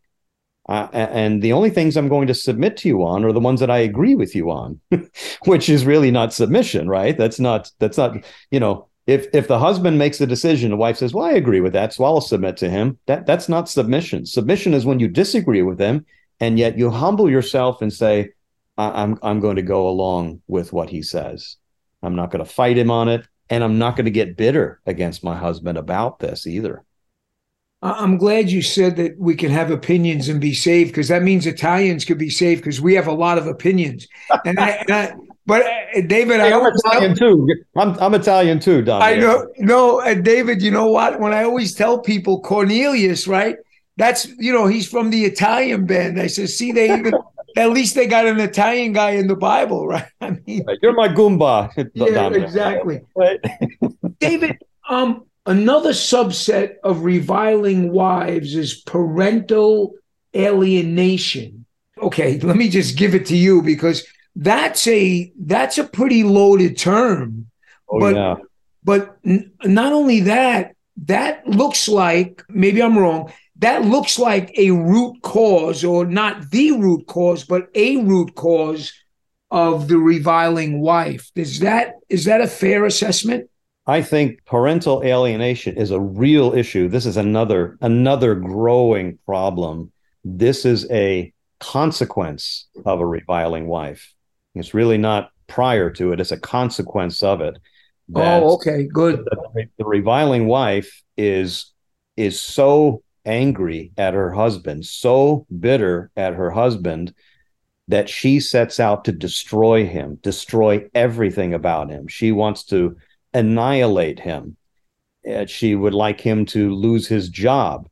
Uh, 0.67 0.87
and 0.93 1.43
the 1.43 1.53
only 1.53 1.69
things 1.69 1.95
I'm 1.95 2.07
going 2.07 2.27
to 2.27 2.33
submit 2.33 2.77
to 2.77 2.87
you 2.87 3.03
on 3.03 3.23
are 3.23 3.31
the 3.31 3.39
ones 3.39 3.59
that 3.59 3.69
I 3.69 3.77
agree 3.79 4.15
with 4.15 4.35
you 4.35 4.49
on, 4.49 4.79
which 5.45 5.69
is 5.69 5.85
really 5.85 6.09
not 6.09 6.33
submission, 6.33 6.87
right? 6.87 7.15
That's 7.17 7.39
not 7.39 7.71
that's 7.79 7.97
not 7.97 8.17
you 8.49 8.59
know 8.59 8.87
if 9.07 9.27
if 9.33 9.47
the 9.47 9.59
husband 9.59 9.99
makes 9.99 10.19
a 10.21 10.27
decision, 10.27 10.71
the 10.71 10.77
wife 10.77 10.97
says, 10.97 11.13
"Well, 11.13 11.25
I 11.25 11.33
agree 11.33 11.61
with 11.61 11.73
that, 11.73 11.93
so 11.93 12.03
I'll 12.03 12.21
submit 12.21 12.57
to 12.57 12.69
him." 12.69 12.97
That 13.05 13.25
that's 13.25 13.47
not 13.47 13.69
submission. 13.69 14.25
Submission 14.25 14.73
is 14.73 14.85
when 14.85 14.99
you 14.99 15.07
disagree 15.07 15.61
with 15.61 15.77
them, 15.77 16.05
and 16.39 16.57
yet 16.57 16.77
you 16.77 16.89
humble 16.89 17.29
yourself 17.29 17.81
and 17.81 17.93
say, 17.93 18.29
"I'm 18.77 19.19
I'm 19.21 19.39
going 19.39 19.57
to 19.57 19.61
go 19.61 19.87
along 19.87 20.41
with 20.47 20.73
what 20.73 20.89
he 20.89 21.03
says. 21.03 21.57
I'm 22.01 22.15
not 22.15 22.31
going 22.31 22.43
to 22.43 22.51
fight 22.51 22.77
him 22.77 22.89
on 22.89 23.07
it, 23.07 23.27
and 23.49 23.63
I'm 23.63 23.77
not 23.77 23.95
going 23.95 24.05
to 24.05 24.11
get 24.11 24.37
bitter 24.37 24.81
against 24.85 25.23
my 25.23 25.35
husband 25.35 25.77
about 25.77 26.19
this 26.19 26.47
either." 26.47 26.83
I'm 27.81 28.17
glad 28.17 28.49
you 28.49 28.63
said 28.63 28.95
that 28.95 29.19
we 29.19 29.35
can 29.35 29.51
have 29.51 29.69
opinions 29.69 30.27
and 30.27 30.41
be 30.41 30.55
saved 30.55 30.89
because 30.89 31.09
that 31.09 31.21
means 31.21 31.45
Italians 31.45 32.03
could 32.03 32.17
be 32.17 32.31
saved 32.31 32.61
because 32.61 32.81
we 32.81 32.95
have 32.95 33.05
a 33.05 33.11
lot 33.11 33.37
of 33.37 33.45
opinions. 33.45 34.07
And 34.43 34.59
I, 34.59 34.69
and 34.69 34.91
I 34.91 35.13
but 35.45 35.61
uh, 35.61 36.01
David, 36.07 36.39
hey, 36.39 36.51
I 36.51 36.57
am 36.57 36.65
Italian 36.65 37.15
tell, 37.15 37.29
too. 37.29 37.47
I'm, 37.75 37.99
I'm 37.99 38.13
Italian 38.15 38.59
too, 38.59 38.81
Don. 38.81 39.01
I 39.01 39.15
know. 39.15 39.47
No, 39.57 40.01
uh, 40.01 40.15
David, 40.15 40.61
you 40.61 40.71
know 40.71 40.87
what? 40.87 41.19
When 41.19 41.33
I 41.33 41.43
always 41.43 41.75
tell 41.75 41.99
people 41.99 42.41
Cornelius, 42.41 43.27
right? 43.27 43.57
That's 43.97 44.27
you 44.39 44.51
know 44.51 44.65
he's 44.65 44.89
from 44.89 45.11
the 45.11 45.23
Italian 45.25 45.85
band. 45.85 46.19
I 46.19 46.27
said, 46.27 46.49
see, 46.49 46.71
they 46.71 46.97
even 46.97 47.13
at 47.55 47.71
least 47.71 47.95
they 47.95 48.07
got 48.07 48.25
an 48.25 48.39
Italian 48.39 48.93
guy 48.93 49.11
in 49.11 49.27
the 49.27 49.35
Bible, 49.35 49.87
right? 49.93 50.07
I 50.21 50.31
mean, 50.45 50.65
you're 50.81 50.93
my 50.93 51.07
Goomba. 51.07 51.71
Yeah, 51.93 52.29
exactly. 52.29 53.01
Right. 53.15 53.39
David, 54.19 54.57
um, 54.89 55.25
Another 55.47 55.91
subset 55.91 56.77
of 56.83 57.03
reviling 57.03 57.91
wives 57.91 58.55
is 58.55 58.81
parental 58.81 59.93
alienation. 60.35 61.65
Okay, 62.01 62.39
let 62.39 62.55
me 62.55 62.67
just 62.67 62.97
give 62.97 63.13
it 63.13 63.27
to 63.27 63.37
you 63.37 63.61
because 63.61 64.05
that's 64.35 64.87
a 64.87 65.31
that's 65.39 65.77
a 65.77 65.83
pretty 65.83 66.23
loaded 66.23 66.77
term. 66.77 67.47
Oh 67.87 67.99
but, 67.99 68.15
yeah. 68.15 68.35
But 68.83 69.17
n- 69.23 69.51
not 69.63 69.93
only 69.93 70.21
that, 70.21 70.75
that 71.05 71.47
looks 71.47 71.87
like 71.87 72.43
maybe 72.49 72.81
I'm 72.81 72.97
wrong. 72.97 73.31
That 73.57 73.85
looks 73.85 74.19
like 74.19 74.51
a 74.57 74.71
root 74.71 75.21
cause, 75.21 75.83
or 75.83 76.05
not 76.05 76.51
the 76.51 76.73
root 76.73 77.07
cause, 77.07 77.43
but 77.43 77.69
a 77.73 77.97
root 77.97 78.35
cause 78.35 78.91
of 79.51 79.87
the 79.87 79.97
reviling 79.97 80.81
wife. 80.81 81.31
Is 81.35 81.59
that 81.59 81.95
is 82.09 82.25
that 82.25 82.41
a 82.41 82.47
fair 82.47 82.85
assessment? 82.85 83.49
I 83.87 84.01
think 84.01 84.43
parental 84.45 85.03
alienation 85.03 85.77
is 85.77 85.91
a 85.91 85.99
real 85.99 86.53
issue. 86.53 86.89
This 86.89 87.05
is 87.05 87.17
another 87.17 87.77
another 87.81 88.35
growing 88.35 89.19
problem. 89.25 89.91
This 90.23 90.65
is 90.65 90.89
a 90.91 91.31
consequence 91.59 92.67
of 92.85 92.99
a 92.99 93.05
reviling 93.05 93.67
wife. 93.67 94.13
It's 94.55 94.73
really 94.73 94.97
not 94.97 95.29
prior 95.47 95.89
to 95.91 96.11
it, 96.11 96.19
it's 96.19 96.31
a 96.31 96.39
consequence 96.39 97.23
of 97.23 97.41
it. 97.41 97.57
Oh, 98.13 98.55
okay, 98.55 98.87
good. 98.91 99.25
The, 99.25 99.65
the 99.77 99.85
reviling 99.85 100.47
wife 100.47 101.03
is 101.17 101.71
is 102.17 102.39
so 102.39 103.03
angry 103.25 103.91
at 103.97 104.13
her 104.13 104.31
husband, 104.31 104.85
so 104.85 105.45
bitter 105.59 106.11
at 106.15 106.33
her 106.33 106.51
husband 106.51 107.13
that 107.87 108.09
she 108.09 108.39
sets 108.39 108.79
out 108.79 109.05
to 109.05 109.11
destroy 109.11 109.85
him, 109.85 110.19
destroy 110.21 110.87
everything 110.95 111.53
about 111.53 111.89
him. 111.89 112.07
She 112.07 112.31
wants 112.31 112.63
to 112.65 112.97
annihilate 113.33 114.19
him. 114.19 114.57
She 115.47 115.75
would 115.75 115.93
like 115.93 116.21
him 116.21 116.45
to 116.47 116.73
lose 116.73 117.07
his 117.07 117.29
job, 117.29 117.87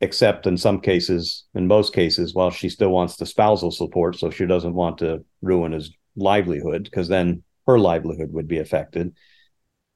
except 0.00 0.46
in 0.46 0.56
some 0.56 0.80
cases, 0.80 1.44
in 1.54 1.66
most 1.66 1.92
cases, 1.92 2.34
while 2.34 2.50
she 2.50 2.68
still 2.68 2.90
wants 2.90 3.16
the 3.16 3.26
spousal 3.26 3.70
support, 3.70 4.16
so 4.16 4.30
she 4.30 4.46
doesn't 4.46 4.74
want 4.74 4.98
to 4.98 5.24
ruin 5.42 5.72
his 5.72 5.92
livelihood, 6.16 6.84
because 6.84 7.08
then 7.08 7.42
her 7.66 7.78
livelihood 7.78 8.32
would 8.32 8.48
be 8.48 8.58
affected. 8.58 9.14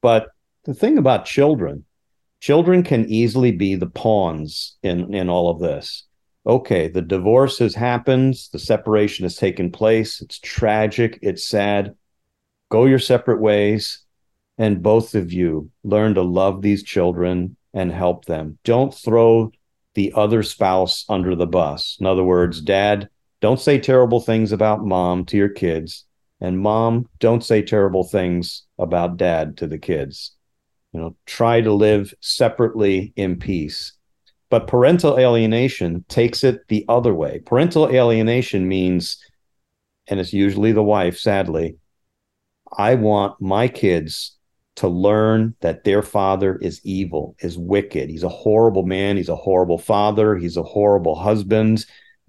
But 0.01 0.27
the 0.65 0.73
thing 0.73 0.97
about 0.97 1.25
children, 1.25 1.85
children 2.43 2.83
can 2.83 3.05
easily 3.05 3.53
be 3.53 3.73
the 3.73 3.87
pawns 3.87 4.75
in, 4.83 5.13
in 5.13 5.29
all 5.29 5.49
of 5.49 5.61
this. 5.61 6.03
Okay, 6.45 6.89
the 6.89 7.01
divorce 7.01 7.57
has 7.59 7.73
happened, 7.73 8.35
the 8.51 8.59
separation 8.59 9.23
has 9.23 9.37
taken 9.37 9.71
place, 9.71 10.19
it's 10.19 10.39
tragic, 10.39 11.17
it's 11.21 11.47
sad. 11.47 11.95
Go 12.69 12.83
your 12.83 12.99
separate 12.99 13.39
ways 13.39 14.03
and 14.57 14.83
both 14.83 15.15
of 15.15 15.31
you 15.31 15.71
learn 15.85 16.15
to 16.15 16.21
love 16.21 16.61
these 16.61 16.83
children 16.83 17.55
and 17.73 17.93
help 17.93 18.25
them. 18.25 18.57
Don't 18.65 18.93
throw 18.93 19.53
the 19.93 20.11
other 20.13 20.43
spouse 20.43 21.05
under 21.07 21.37
the 21.37 21.47
bus. 21.47 21.95
In 22.01 22.05
other 22.05 22.25
words, 22.25 22.59
dad, 22.59 23.07
don't 23.39 23.59
say 23.59 23.79
terrible 23.79 24.19
things 24.19 24.51
about 24.51 24.83
mom 24.83 25.23
to 25.27 25.37
your 25.37 25.47
kids. 25.47 26.03
And 26.41 26.59
mom, 26.59 27.07
don't 27.19 27.41
say 27.41 27.61
terrible 27.61 28.03
things 28.03 28.63
about 28.77 29.15
dad 29.15 29.55
to 29.59 29.67
the 29.67 29.77
kids. 29.77 30.33
You 30.93 30.99
know, 30.99 31.15
try 31.25 31.61
to 31.61 31.73
live 31.73 32.13
separately 32.21 33.13
in 33.15 33.37
peace. 33.37 33.93
But 34.49 34.67
parental 34.67 35.17
alienation 35.17 36.05
takes 36.07 36.43
it 36.43 36.67
the 36.67 36.85
other 36.87 37.13
way. 37.13 37.39
Parental 37.39 37.89
alienation 37.89 38.67
means, 38.67 39.17
and 40.07 40.19
it's 40.19 40.33
usually 40.33 40.71
the 40.71 40.83
wife, 40.83 41.17
sadly, 41.17 41.77
I 42.77 42.95
want 42.95 43.41
my 43.41 43.67
kids 43.67 44.37
to 44.75 44.87
learn 44.87 45.55
that 45.61 45.83
their 45.83 46.01
father 46.01 46.57
is 46.57 46.81
evil, 46.83 47.35
is 47.39 47.57
wicked. 47.57 48.09
He's 48.09 48.23
a 48.23 48.29
horrible 48.29 48.83
man. 48.83 49.17
He's 49.17 49.29
a 49.29 49.35
horrible 49.35 49.77
father. 49.77 50.35
He's 50.35 50.57
a 50.57 50.63
horrible 50.63 51.15
husband. 51.15 51.85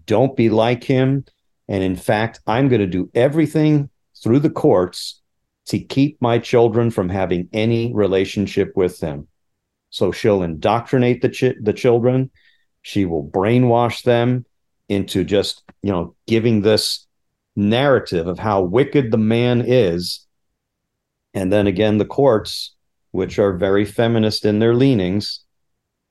Don't 0.06 0.36
be 0.36 0.50
like 0.50 0.84
him. 0.84 1.24
And 1.68 1.82
in 1.82 1.96
fact, 1.96 2.40
I'm 2.46 2.68
going 2.68 2.82
to 2.82 2.86
do 2.86 3.10
everything 3.14 3.88
through 4.22 4.40
the 4.40 4.50
courts 4.50 5.22
to 5.66 5.78
keep 5.78 6.20
my 6.20 6.38
children 6.38 6.90
from 6.90 7.08
having 7.08 7.48
any 7.52 7.92
relationship 7.94 8.72
with 8.76 9.00
them. 9.00 9.28
So 9.90 10.12
she'll 10.12 10.42
indoctrinate 10.42 11.22
the 11.22 11.54
the 11.60 11.72
children. 11.72 12.30
She 12.82 13.04
will 13.04 13.24
brainwash 13.24 14.02
them 14.02 14.44
into 14.88 15.24
just, 15.24 15.62
you 15.82 15.90
know, 15.90 16.14
giving 16.26 16.60
this 16.60 17.06
narrative 17.56 18.26
of 18.26 18.38
how 18.38 18.62
wicked 18.62 19.10
the 19.10 19.18
man 19.18 19.62
is 19.64 20.26
and 21.34 21.52
then 21.52 21.66
again 21.66 21.98
the 21.98 22.04
courts 22.04 22.74
which 23.12 23.38
are 23.38 23.56
very 23.56 23.84
feminist 23.84 24.44
in 24.44 24.58
their 24.58 24.74
leanings 24.74 25.40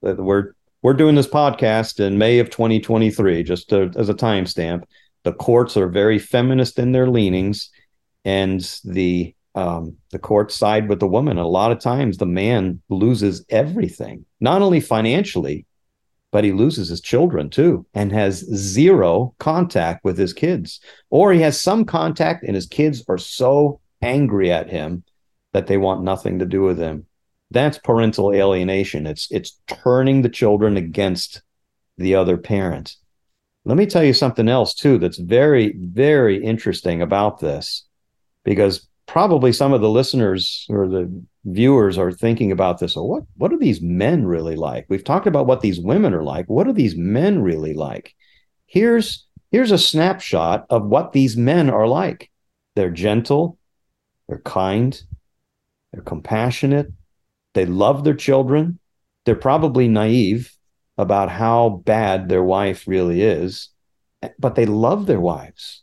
that 0.01 0.17
we're 0.17 0.53
we're 0.81 0.93
doing 0.93 1.15
this 1.15 1.27
podcast 1.27 2.01
in 2.01 2.17
May 2.17 2.39
of 2.39 2.49
2023 2.49 3.43
just 3.43 3.69
to, 3.69 3.91
as 3.97 4.09
a 4.09 4.13
timestamp 4.13 4.83
the 5.23 5.33
courts 5.33 5.75
are 5.75 5.89
very 5.89 6.19
feminist 6.19 6.79
in 6.79 6.93
their 6.93 7.09
leanings 7.09 7.69
and 8.23 8.61
the 8.85 9.35
um, 9.55 9.95
the 10.11 10.19
court 10.19 10.51
side 10.51 10.89
with 10.89 10.99
the 10.99 11.07
woman 11.07 11.37
a 11.37 11.47
lot 11.47 11.71
of 11.71 11.79
times 11.79 12.17
the 12.17 12.25
man 12.25 12.81
loses 12.89 13.45
everything 13.49 14.25
not 14.39 14.61
only 14.61 14.79
financially 14.79 15.65
but 16.31 16.43
he 16.43 16.51
loses 16.51 16.89
his 16.89 16.99
children 16.99 17.49
too 17.49 17.85
and 17.93 18.11
has 18.11 18.39
zero 18.55 19.35
contact 19.37 20.03
with 20.03 20.17
his 20.17 20.33
kids 20.33 20.79
or 21.11 21.31
he 21.31 21.41
has 21.41 21.61
some 21.61 21.85
contact 21.85 22.43
and 22.43 22.55
his 22.55 22.65
kids 22.65 23.03
are 23.07 23.19
so 23.19 23.79
angry 24.01 24.51
at 24.51 24.69
him 24.69 25.03
that 25.53 25.67
they 25.67 25.77
want 25.77 26.03
nothing 26.03 26.39
to 26.39 26.45
do 26.45 26.61
with 26.61 26.77
him. 26.77 27.05
That's 27.51 27.77
parental 27.77 28.33
alienation. 28.33 29.07
It's 29.07 29.27
it's 29.31 29.59
turning 29.67 30.21
the 30.21 30.29
children 30.29 30.75
against 30.75 31.41
the 31.97 32.15
other 32.15 32.37
parent. 32.37 32.95
Let 33.63 33.77
me 33.77 33.85
tell 33.85 34.03
you 34.03 34.13
something 34.13 34.49
else 34.49 34.73
too 34.73 34.97
that's 34.97 35.19
very 35.19 35.73
very 35.77 36.43
interesting 36.43 37.01
about 37.01 37.39
this 37.39 37.85
because 38.43 38.87
probably 39.07 39.51
some 39.51 39.73
of 39.73 39.81
the 39.81 39.89
listeners 39.89 40.65
or 40.69 40.87
the 40.87 41.23
viewers 41.45 41.97
are 41.97 42.11
thinking 42.11 42.51
about 42.51 42.79
this. 42.79 42.95
Oh, 42.95 43.03
what 43.03 43.23
what 43.35 43.53
are 43.53 43.57
these 43.57 43.81
men 43.81 44.25
really 44.25 44.55
like? 44.55 44.85
We've 44.89 45.03
talked 45.03 45.27
about 45.27 45.47
what 45.47 45.61
these 45.61 45.79
women 45.79 46.13
are 46.13 46.23
like. 46.23 46.47
What 46.47 46.67
are 46.67 46.73
these 46.73 46.95
men 46.95 47.41
really 47.41 47.73
like? 47.73 48.15
Here's 48.65 49.25
here's 49.51 49.71
a 49.71 49.77
snapshot 49.77 50.65
of 50.69 50.85
what 50.85 51.13
these 51.13 51.37
men 51.37 51.69
are 51.69 51.87
like. 51.87 52.31
They're 52.75 52.89
gentle, 52.89 53.59
they're 54.27 54.39
kind, 54.39 54.99
they're 55.91 56.01
compassionate. 56.01 56.91
They 57.53 57.65
love 57.67 58.03
their 58.03 58.15
children. 58.15 58.79
They're 59.25 59.35
probably 59.35 59.87
naive 59.87 60.51
about 60.97 61.29
how 61.29 61.81
bad 61.85 62.29
their 62.29 62.43
wife 62.43 62.87
really 62.87 63.21
is, 63.21 63.69
but 64.39 64.55
they 64.55 64.65
love 64.65 65.05
their 65.05 65.19
wives. 65.19 65.82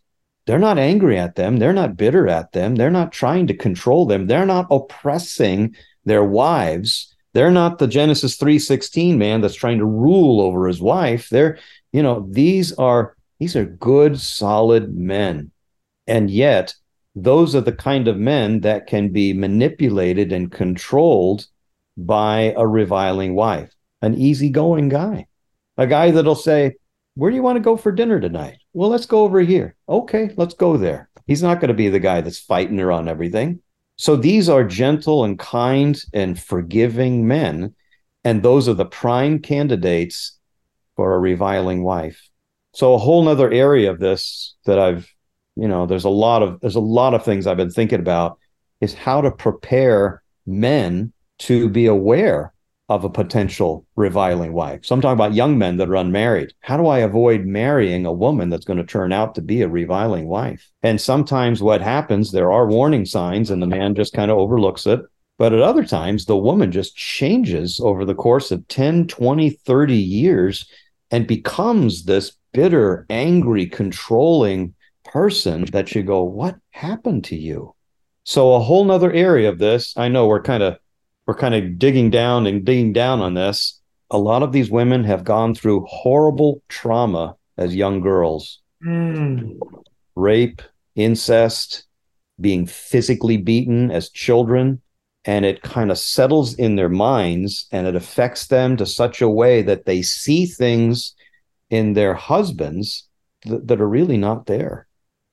They're 0.51 0.59
not 0.59 0.81
angry 0.81 1.17
at 1.17 1.37
them. 1.37 1.59
They're 1.59 1.73
not 1.73 1.97
bitter 1.97 2.27
at 2.27 2.51
them. 2.51 2.75
They're 2.75 2.91
not 2.91 3.13
trying 3.13 3.47
to 3.47 3.55
control 3.55 4.05
them. 4.05 4.27
They're 4.27 4.45
not 4.45 4.67
oppressing 4.69 5.77
their 6.05 6.25
wives. 6.25 7.15
They're 7.35 7.53
not 7.53 7.79
the 7.79 7.87
Genesis 7.87 8.37
3:16 8.37 9.17
man 9.17 9.43
that's 9.43 9.55
trying 9.55 9.79
to 9.79 9.85
rule 9.85 10.41
over 10.41 10.67
his 10.67 10.83
wife. 10.83 11.29
They're, 11.29 11.59
you 11.93 12.03
know, 12.03 12.27
these 12.29 12.73
are 12.73 13.15
these 13.39 13.55
are 13.55 13.65
good 13.65 14.19
solid 14.19 14.93
men. 14.93 15.53
And 16.09 16.29
yet 16.29 16.75
those 17.15 17.55
are 17.55 17.61
the 17.61 17.71
kind 17.71 18.09
of 18.09 18.17
men 18.17 18.63
that 18.63 18.89
can 18.89 19.11
be 19.11 19.33
manipulated 19.33 20.33
and 20.33 20.51
controlled 20.51 21.47
by 21.97 22.55
a 22.57 22.67
reviling 22.67 23.37
wife, 23.37 23.73
an 24.03 24.17
easygoing 24.17 24.89
guy, 24.89 25.29
a 25.77 25.87
guy 25.87 26.11
that'll 26.11 26.35
say, 26.35 26.75
Where 27.15 27.31
do 27.31 27.37
you 27.37 27.43
want 27.43 27.57
to 27.57 27.61
go 27.61 27.77
for 27.77 27.93
dinner 27.93 28.21
tonight? 28.21 28.59
Well, 28.73 28.89
let's 28.89 29.07
go 29.07 29.25
over 29.25 29.41
here. 29.41 29.77
Okay, 29.89 30.33
let's 30.37 30.55
go 30.55 30.77
there. 30.77 31.11
He's 31.27 31.43
not 31.43 31.61
going 31.61 31.69
to 31.69 31.75
be 31.75 31.89
the 31.89 32.01
guy 32.01 32.21
that's 32.21 32.39
fighting 32.39 32.79
her 32.79 32.93
on 32.93 33.09
everything. 33.09 33.61
So 33.97 34.17
these 34.17 34.49
are 34.49 34.65
gentle 34.65 35.25
and 35.25 35.39
kind 35.39 36.01
and 36.15 36.41
forgiving 36.41 37.27
men. 37.27 37.75
And 38.25 38.43
those 38.43 38.69
are 38.69 38.75
the 38.75 38.87
prime 38.87 39.41
candidates 39.41 40.39
for 40.97 41.15
a 41.15 41.19
reviling 41.19 41.83
wife. 41.83 42.29
So 42.73 42.95
a 42.95 42.99
whole 42.99 43.23
nother 43.23 43.51
area 43.51 43.91
of 43.91 43.99
this 43.99 44.55
that 44.65 44.79
I've, 44.79 45.13
you 45.57 45.69
know, 45.69 45.87
there's 45.87 46.05
a 46.05 46.11
lot 46.11 46.43
of 46.43 46.61
there's 46.61 46.77
a 46.77 46.81
lot 46.81 47.15
of 47.15 47.25
things 47.25 47.47
I've 47.47 47.57
been 47.57 47.71
thinking 47.71 48.01
about 48.01 48.39
is 48.81 48.95
how 48.95 49.21
to 49.21 49.31
prepare 49.31 50.23
men 50.47 51.13
to 51.41 51.69
be 51.69 51.87
aware 51.87 52.53
of 52.91 53.05
a 53.05 53.09
potential 53.09 53.87
reviling 53.95 54.53
wife. 54.53 54.85
So 54.85 54.95
I'm 54.95 55.01
talking 55.01 55.15
about 55.15 55.33
young 55.33 55.57
men 55.57 55.77
that 55.77 55.89
are 55.89 55.95
unmarried. 55.95 56.53
How 56.59 56.77
do 56.77 56.89
I 56.89 56.99
avoid 56.99 57.47
marrying 57.47 58.05
a 58.05 58.13
woman 58.13 58.51
that's 58.51 58.65
going 58.65 58.79
to 58.79 58.85
turn 58.85 59.13
out 59.13 59.37
to 59.37 59.41
be 59.41 59.63
a 59.63 59.69
reviling 59.69 60.27
wife? 60.27 60.69
And 60.83 61.01
sometimes 61.01 61.63
what 61.63 61.81
happens, 61.81 62.33
there 62.33 62.51
are 62.51 62.67
warning 62.67 63.07
signs 63.07 63.49
and 63.49 63.63
the 63.63 63.69
man 63.69 63.95
just 63.95 64.13
kind 64.13 64.29
of 64.29 64.39
overlooks 64.39 64.89
it. 64.89 65.01
But 65.39 65.53
at 65.53 65.63
other 65.63 65.85
times, 65.85 66.25
the 66.25 66.37
woman 66.37 66.73
just 66.73 66.97
changes 66.97 67.79
over 67.81 68.05
the 68.05 68.15
course 68.15 68.51
of 68.51 68.67
10, 68.67 69.07
20, 69.07 69.51
30 69.51 69.95
years 69.95 70.69
and 71.13 71.29
becomes 71.29 72.05
this 72.05 72.37
bitter, 72.53 73.07
angry, 73.09 73.67
controlling 73.67 74.75
person 75.05 75.65
that 75.67 75.95
you 75.95 76.03
go, 76.03 76.25
What 76.25 76.57
happened 76.71 77.23
to 77.27 77.37
you? 77.37 77.75
So, 78.25 78.55
a 78.55 78.61
whole 78.61 78.85
nother 78.85 79.13
area 79.13 79.49
of 79.49 79.59
this, 79.59 79.97
I 79.97 80.09
know 80.09 80.27
we're 80.27 80.43
kind 80.43 80.63
of 80.63 80.77
we're 81.31 81.37
kind 81.37 81.55
of 81.55 81.79
digging 81.79 82.11
down 82.11 82.45
and 82.49 82.65
digging 82.65 82.93
down 82.93 83.21
on 83.21 83.35
this. 83.35 83.81
A 84.11 84.19
lot 84.19 84.43
of 84.43 84.51
these 84.51 84.69
women 84.69 85.05
have 85.05 85.23
gone 85.23 85.55
through 85.55 85.87
horrible 85.89 86.61
trauma 86.69 87.37
as 87.57 87.73
young 87.73 88.01
girls 88.01 88.61
mm. 88.85 89.57
rape, 90.17 90.61
incest, 90.97 91.85
being 92.41 92.67
physically 92.67 93.37
beaten 93.37 93.93
as 93.93 94.11
children. 94.11 94.83
And 95.25 95.45
it 95.45 95.63
kind 95.63 95.93
of 95.93 95.99
settles 95.99 96.55
in 96.55 96.75
their 96.75 96.89
minds 96.89 97.69
and 97.71 97.87
it 97.87 97.95
affects 97.95 98.49
them 98.49 98.77
to 98.79 98.85
such 98.85 99.23
a 99.23 99.29
way 99.29 99.63
that 99.63 99.87
they 99.87 100.03
see 100.03 100.47
things 100.47 101.15
in 101.71 101.93
their 101.93 102.15
husbands 102.15 103.07
th- 103.45 103.61
that 103.67 103.81
are 103.81 103.89
really 103.89 104.17
not 104.17 104.47
there. 104.47 104.89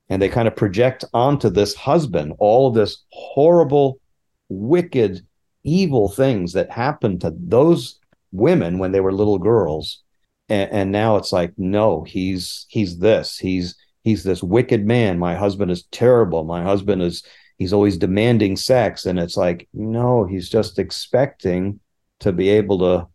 And 0.09 0.21
they 0.21 0.29
kind 0.29 0.47
of 0.47 0.55
project 0.55 1.05
onto 1.11 1.49
this 1.49 1.73
husband 1.73 2.33
all 2.37 2.67
of 2.67 2.75
this 2.75 3.03
horrible, 3.09 3.99
wicked 4.47 5.23
evil 5.67 6.09
things 6.09 6.53
that 6.53 6.71
happened 6.71 7.21
to 7.21 7.33
those 7.37 7.99
women 8.31 8.79
when 8.79 8.91
they 8.91 8.99
were 8.99 9.13
little 9.13 9.37
girls. 9.37 10.03
And, 10.49 10.71
and 10.71 10.91
now 10.91 11.17
it's 11.17 11.31
like 11.31 11.53
no 11.57 12.03
he's 12.03 12.65
he's 12.69 12.99
this. 12.99 13.37
He's 13.37 13.75
he's 14.03 14.23
this 14.23 14.41
wicked 14.41 14.85
man. 14.85 15.19
My 15.19 15.35
husband 15.35 15.71
is 15.71 15.83
terrible. 15.91 16.43
My 16.43 16.63
husband 16.63 17.01
is 17.01 17.23
he's 17.57 17.73
always 17.73 17.97
demanding 17.97 18.55
sex. 18.55 19.05
And 19.05 19.19
it's 19.19 19.37
like 19.37 19.67
no 19.73 20.25
he's 20.25 20.49
just 20.49 20.79
expecting 20.79 21.79
to 22.19 22.31
be 22.31 22.49
able 22.49 22.79
to 22.79 23.07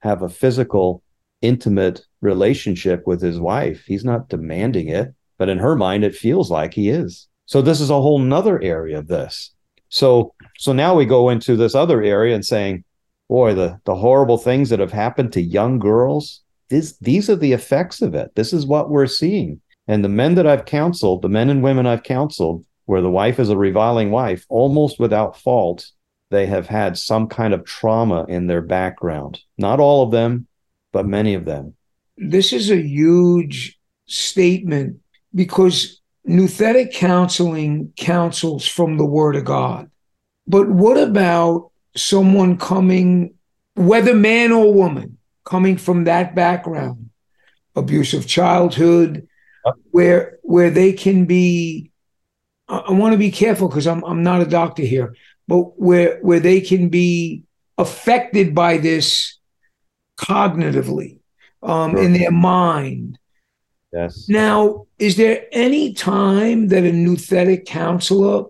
have 0.00 0.22
a 0.22 0.28
physical 0.28 1.02
intimate 1.42 2.00
relationship 2.20 3.06
with 3.06 3.20
his 3.20 3.38
wife. 3.38 3.84
He's 3.86 4.04
not 4.04 4.28
demanding 4.28 4.88
it 4.88 5.14
but 5.38 5.48
in 5.48 5.58
her 5.58 5.76
mind 5.76 6.04
it 6.04 6.14
feels 6.14 6.50
like 6.50 6.74
he 6.74 6.90
is. 6.90 7.28
So 7.46 7.62
this 7.62 7.80
is 7.80 7.90
a 7.90 8.00
whole 8.00 8.18
nother 8.18 8.60
area 8.60 8.98
of 8.98 9.06
this 9.06 9.54
so 9.88 10.34
so 10.58 10.72
now 10.72 10.94
we 10.94 11.06
go 11.06 11.28
into 11.28 11.56
this 11.56 11.74
other 11.74 12.02
area 12.02 12.34
and 12.34 12.44
saying, 12.44 12.84
boy, 13.28 13.54
the 13.54 13.80
the 13.84 13.94
horrible 13.94 14.38
things 14.38 14.70
that 14.70 14.80
have 14.80 14.92
happened 14.92 15.32
to 15.32 15.40
young 15.40 15.78
girls, 15.78 16.42
this 16.68 16.96
these 16.98 17.30
are 17.30 17.36
the 17.36 17.52
effects 17.52 18.02
of 18.02 18.14
it. 18.14 18.34
This 18.34 18.52
is 18.52 18.66
what 18.66 18.90
we're 18.90 19.06
seeing. 19.06 19.60
And 19.86 20.04
the 20.04 20.08
men 20.08 20.34
that 20.34 20.46
I've 20.46 20.66
counseled, 20.66 21.22
the 21.22 21.28
men 21.28 21.48
and 21.48 21.62
women 21.62 21.86
I've 21.86 22.02
counseled, 22.02 22.64
where 22.84 23.00
the 23.00 23.10
wife 23.10 23.40
is 23.40 23.48
a 23.48 23.56
reviling 23.56 24.10
wife, 24.10 24.44
almost 24.48 25.00
without 25.00 25.36
fault, 25.36 25.90
they 26.30 26.46
have 26.46 26.66
had 26.66 26.98
some 26.98 27.26
kind 27.26 27.54
of 27.54 27.64
trauma 27.64 28.26
in 28.28 28.46
their 28.46 28.60
background. 28.60 29.40
Not 29.56 29.80
all 29.80 30.02
of 30.02 30.10
them, 30.10 30.46
but 30.92 31.06
many 31.06 31.34
of 31.34 31.46
them. 31.46 31.74
This 32.18 32.52
is 32.52 32.70
a 32.70 32.80
huge 32.80 33.78
statement 34.06 34.98
because 35.34 35.97
Nouthetic 36.28 36.92
counseling 36.92 37.92
counsels 37.96 38.66
from 38.66 38.98
the 38.98 39.04
Word 39.04 39.36
of 39.36 39.44
God. 39.44 39.90
But 40.46 40.68
what 40.68 40.98
about 40.98 41.70
someone 41.96 42.58
coming, 42.58 43.34
whether 43.74 44.14
man 44.14 44.52
or 44.52 44.72
woman, 44.72 45.18
coming 45.44 45.76
from 45.76 46.04
that 46.04 46.34
background, 46.34 47.10
abusive 47.74 48.26
childhood, 48.26 49.28
where 49.90 50.38
where 50.42 50.70
they 50.70 50.92
can 50.92 51.24
be 51.24 51.90
I, 52.68 52.78
I 52.78 52.92
want 52.92 53.12
to 53.12 53.18
be 53.18 53.30
careful 53.30 53.68
because 53.68 53.86
I'm 53.86 54.04
I'm 54.04 54.22
not 54.22 54.40
a 54.40 54.46
doctor 54.46 54.82
here, 54.82 55.14
but 55.46 55.80
where 55.80 56.18
where 56.20 56.40
they 56.40 56.60
can 56.60 56.88
be 56.88 57.44
affected 57.76 58.54
by 58.54 58.78
this 58.78 59.38
cognitively 60.16 61.18
um, 61.62 61.92
sure. 61.92 62.02
in 62.02 62.12
their 62.12 62.30
mind 62.30 63.18
Yes. 63.92 64.28
Now, 64.28 64.86
is 64.98 65.16
there 65.16 65.46
any 65.52 65.94
time 65.94 66.68
that 66.68 66.84
a 66.84 66.90
nouthetic 66.90 67.66
counselor 67.66 68.44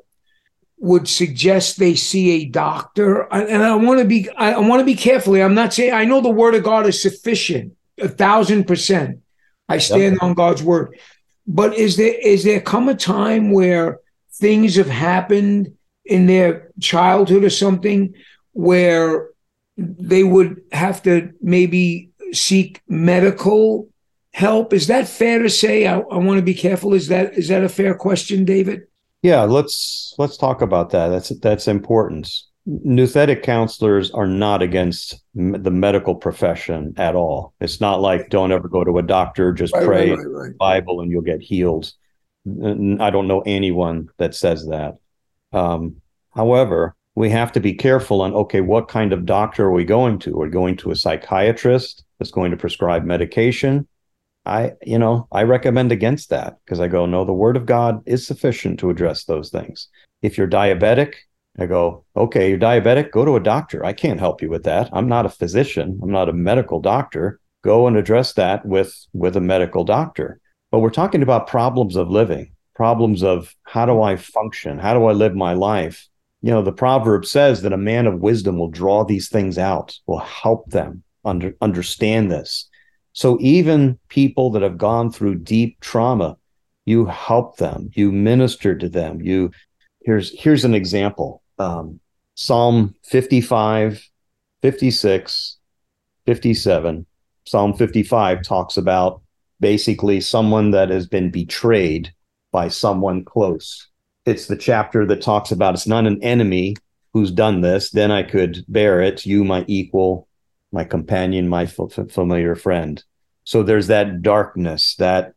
would 0.79 1.09
suggest 1.09 1.79
they 1.79 1.95
see 1.95 2.31
a 2.31 2.45
doctor? 2.47 3.33
And 3.33 3.63
I 3.63 3.75
want 3.77 4.01
to 4.01 4.05
be 4.05 4.29
I 4.31 4.59
want 4.59 4.81
to 4.81 4.85
be 4.85 4.97
carefully. 4.97 5.43
I'm 5.43 5.55
not 5.55 5.73
saying 5.73 5.93
I 5.93 6.05
know 6.05 6.21
the 6.21 6.29
word 6.29 6.55
of 6.55 6.65
God 6.65 6.87
is 6.87 7.01
sufficient, 7.01 7.77
a 8.01 8.09
thousand 8.09 8.65
percent. 8.65 9.21
I 9.69 9.79
stand 9.79 10.15
yep. 10.15 10.23
on 10.23 10.35
God's 10.35 10.63
word. 10.63 10.99
But 11.47 11.75
is 11.75 11.97
there 11.97 12.15
is 12.15 12.45
there 12.45 12.61
come 12.61 12.89
a 12.89 12.95
time 12.95 13.53
where 13.53 14.01
things 14.33 14.77
have 14.77 14.89
happened 14.89 15.77
in 16.05 16.27
their 16.27 16.71
childhood 16.81 17.45
or 17.45 17.51
something 17.51 18.15
where 18.53 19.31
they 19.77 20.25
would 20.25 20.63
have 20.73 21.03
to 21.05 21.33
maybe 21.41 22.11
seek 22.33 22.83
medical 22.89 23.89
help. 24.33 24.73
Is 24.73 24.87
that 24.87 25.09
fair 25.09 25.43
to 25.43 25.51
say? 25.51 25.87
I, 25.87 25.99
I 25.99 26.17
want 26.17 26.39
to 26.39 26.43
be 26.43 26.55
careful. 26.55 26.95
Is 26.95 27.09
that 27.09 27.35
is 27.35 27.49
that 27.49 27.65
a 27.65 27.69
fair 27.69 27.95
question, 27.95 28.45
David? 28.45 28.83
Yeah, 29.23 29.43
let's 29.43 30.15
let's 30.19 30.37
talk 30.37 30.63
about 30.63 30.91
that. 30.91 31.09
That's 31.09 31.29
that's 31.41 31.69
important. 31.69 32.31
Nouthetic 32.69 33.43
counselors 33.43 34.11
are 34.11 34.27
not 34.27 34.61
against 34.61 35.23
the 35.35 35.71
medical 35.71 36.15
profession 36.15 36.93
at 36.99 37.15
all. 37.15 37.55
It's 37.61 37.81
not 37.81 38.01
like 38.01 38.29
don't 38.29 38.53
ever 38.53 38.69
go 38.69 38.85
to 38.85 38.99
a 38.99 39.03
doctor, 39.03 39.53
just 39.53 39.73
right, 39.75 39.87
pray 39.87 40.11
right, 40.11 40.27
right, 40.27 40.59
Bible 40.59 41.01
and 41.01 41.11
you'll 41.11 41.23
get 41.23 41.41
healed. 41.41 41.93
I 42.47 43.11
don't 43.11 43.27
know 43.27 43.43
anyone 43.47 44.09
that 44.19 44.35
says 44.35 44.67
that. 44.67 44.99
Um, 45.53 45.97
however, 46.35 46.95
we 47.15 47.31
have 47.31 47.53
to 47.53 47.61
be 47.61 47.75
careful 47.75 48.21
on 48.21 48.35
okay, 48.35 48.61
what 48.61 48.89
kind 48.89 49.13
of 49.13 49.27
doctor 49.27 49.65
are 49.65 49.73
we 49.73 49.85
going 49.85 50.19
to? 50.21 50.37
We're 50.37 50.49
going 50.49 50.77
to 50.79 50.91
a 50.91 50.97
psychiatrist 50.97 52.05
that's 52.19 52.31
going 52.31 52.51
to 52.51 52.57
prescribe 52.57 53.05
medication 53.05 53.89
I, 54.49 54.73
you 54.83 54.99
know, 54.99 55.29
I 55.31 55.43
recommend 55.43 55.93
against 55.93 56.31
that 56.31 56.59
because 56.65 56.81
I 56.81 56.89
go, 56.89 57.07
no, 57.07 57.25
the 57.25 57.33
word 57.33 57.57
of 57.57 57.67
God 57.67 58.03
is 58.07 58.27
sufficient 58.27 58.81
to 58.81 58.91
address 58.91 59.25
those 59.25 59.51
things. 59.51 59.89
If 60.23 60.39
you're 60.39 60.49
diabetic, 60.49 61.15
I 61.59 61.67
go, 61.67 62.05
okay, 62.17 62.49
you're 62.49 62.59
diabetic, 62.59 63.11
go 63.11 63.25
to 63.25 63.37
a 63.37 63.41
doctor. 63.41 63.85
I 63.85 63.93
can't 63.93 64.21
help 64.21 64.41
you 64.41 64.49
with 64.49 64.63
that. 64.65 64.89
I'm 64.93 65.09
not 65.09 65.27
a 65.27 65.31
physician. 65.31 65.99
I'm 66.03 66.11
not 66.11 66.29
a 66.29 66.33
medical 66.33 66.81
doctor. 66.81 67.41
Go 67.63 67.87
and 67.87 67.97
address 67.97 68.33
that 68.35 68.65
with 68.65 68.95
with 69.13 69.37
a 69.37 69.41
medical 69.41 69.85
doctor. 69.85 70.41
But 70.71 70.81
we're 70.81 70.91
talking 70.91 71.23
about 71.23 71.49
problems 71.49 71.97
of 71.97 72.11
living, 72.11 72.53
problems 72.75 73.25
of 73.25 73.55
how 73.65 73.87
do 73.87 74.03
I 74.03 74.17
function? 74.17 74.79
How 74.79 74.95
do 74.95 75.07
I 75.07 75.13
live 75.13 75.35
my 75.35 75.55
life? 75.55 76.09
You 76.43 76.53
know, 76.53 76.63
the 76.63 76.73
proverb 76.73 77.27
says 77.27 77.63
that 77.63 77.73
a 77.73 77.77
man 77.77 78.07
of 78.07 78.21
wisdom 78.21 78.59
will 78.59 78.71
draw 78.71 79.05
these 79.05 79.29
things 79.29 79.59
out, 79.59 79.99
will 80.07 80.21
help 80.21 80.71
them 80.71 81.03
under, 81.25 81.55
understand 81.61 82.31
this. 82.31 82.68
So 83.19 83.37
even 83.41 83.99
people 84.11 84.51
that 84.51 84.63
have 84.63 84.79
gone 84.79 85.11
through 85.11 85.41
deep 85.41 85.81
trauma, 85.81 86.37
you 86.85 87.07
help 87.07 87.57
them, 87.57 87.91
you 87.95 88.13
minister 88.13 88.77
to 88.77 88.89
them. 88.89 89.21
You 89.21 89.51
here's 90.03 90.39
here's 90.39 90.65
an 90.65 90.73
example. 90.73 91.43
Um, 91.59 91.99
Psalm 92.37 92.95
55, 93.03 94.09
56, 94.63 95.59
57. 96.27 97.07
Psalm 97.45 97.75
55 97.75 98.43
talks 98.45 98.77
about 98.77 99.21
basically 99.59 100.21
someone 100.21 100.71
that 100.71 100.89
has 100.89 101.09
been 101.09 101.33
betrayed 101.33 102.15
by 102.53 102.69
someone 102.69 103.25
close. 103.25 103.89
It's 104.27 104.47
the 104.47 104.57
chapter 104.57 105.05
that 105.07 105.23
talks 105.23 105.51
about 105.51 105.75
it's 105.75 105.89
not 105.89 106.07
an 106.07 106.23
enemy 106.23 106.77
who's 107.13 107.33
done 107.33 107.63
this, 107.63 107.91
then 107.91 108.13
I 108.13 108.23
could 108.23 108.65
bear 108.69 109.03
it. 109.03 109.27
You, 109.27 109.43
my 109.43 109.65
equal, 109.67 110.29
my 110.71 110.85
companion, 110.85 111.49
my 111.49 111.67
familiar 111.67 112.55
friend. 112.55 113.03
So 113.49 113.63
there's 113.63 113.87
that 113.87 114.21
darkness, 114.21 114.95
that 114.97 115.33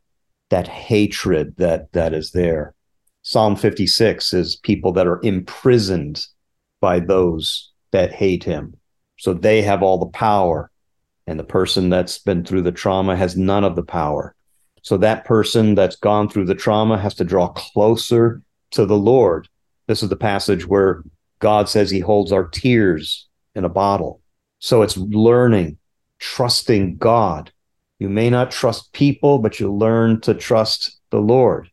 that 0.50 0.68
hatred 0.68 1.56
that 1.60 1.94
that 1.94 2.14
is 2.14 2.32
there. 2.32 2.76
Psalm 3.22 3.56
56 3.56 4.34
is 4.34 4.58
people 4.58 4.92
that 4.92 5.08
are 5.08 5.22
imprisoned 5.24 6.28
by 6.82 7.00
those 7.00 7.72
that 7.92 8.12
hate 8.12 8.44
him. 8.44 8.76
So 9.18 9.34
they 9.34 9.62
have 9.62 9.82
all 9.82 9.98
the 9.98 10.08
power, 10.08 10.70
and 11.26 11.40
the 11.40 11.46
person 11.46 11.88
that's 11.88 12.20
been 12.20 12.44
through 12.44 12.64
the 12.64 12.74
trauma 12.74 13.16
has 13.16 13.38
none 13.38 13.64
of 13.64 13.78
the 13.78 13.84
power. 13.84 14.36
So 14.82 14.98
that 14.98 15.24
person 15.24 15.74
that's 15.74 15.96
gone 15.96 16.28
through 16.28 16.48
the 16.48 16.54
trauma 16.54 16.98
has 16.98 17.14
to 17.14 17.24
draw 17.24 17.48
closer 17.48 18.42
to 18.72 18.86
the 18.86 18.98
Lord. 18.98 19.48
This 19.88 20.04
is 20.04 20.10
the 20.10 20.18
passage 20.18 20.68
where 20.68 21.02
God 21.40 21.70
says 21.70 21.90
he 21.90 22.02
holds 22.02 22.34
our 22.34 22.50
tears 22.50 23.30
in 23.56 23.64
a 23.64 23.70
bottle. 23.70 24.20
So 24.60 24.82
it's 24.82 24.98
learning, 24.98 25.78
trusting 26.20 26.98
God. 26.98 27.54
You 28.02 28.10
may 28.10 28.32
not 28.32 28.50
trust 28.50 28.94
people, 28.94 29.38
but 29.38 29.60
you 29.60 29.72
learn 29.72 30.22
to 30.22 30.34
trust 30.34 31.00
the 31.12 31.20
Lord. 31.20 31.70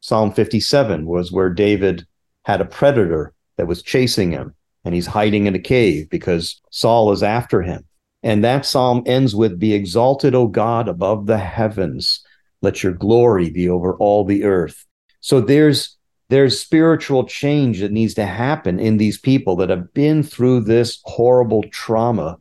Psalm 0.00 0.32
57 0.32 1.04
was 1.04 1.30
where 1.30 1.50
David 1.50 2.06
had 2.46 2.62
a 2.62 2.64
predator 2.64 3.34
that 3.58 3.66
was 3.66 3.82
chasing 3.82 4.30
him 4.30 4.54
and 4.86 4.94
he's 4.94 5.04
hiding 5.04 5.44
in 5.44 5.54
a 5.54 5.58
cave 5.58 6.08
because 6.08 6.62
Saul 6.70 7.12
is 7.12 7.22
after 7.22 7.60
him. 7.60 7.84
And 8.22 8.42
that 8.42 8.64
psalm 8.64 9.02
ends 9.04 9.36
with 9.36 9.58
Be 9.58 9.74
exalted, 9.74 10.34
O 10.34 10.46
God, 10.46 10.88
above 10.88 11.26
the 11.26 11.36
heavens. 11.36 12.24
Let 12.62 12.82
your 12.82 12.94
glory 12.94 13.50
be 13.50 13.68
over 13.68 13.96
all 13.96 14.24
the 14.24 14.44
earth. 14.44 14.82
So 15.20 15.42
there's 15.42 15.94
there's 16.30 16.58
spiritual 16.58 17.24
change 17.24 17.80
that 17.80 17.92
needs 17.92 18.14
to 18.14 18.24
happen 18.24 18.80
in 18.80 18.96
these 18.96 19.18
people 19.18 19.56
that 19.56 19.68
have 19.68 19.92
been 19.92 20.22
through 20.22 20.60
this 20.60 21.02
horrible 21.04 21.64
trauma 21.64 22.38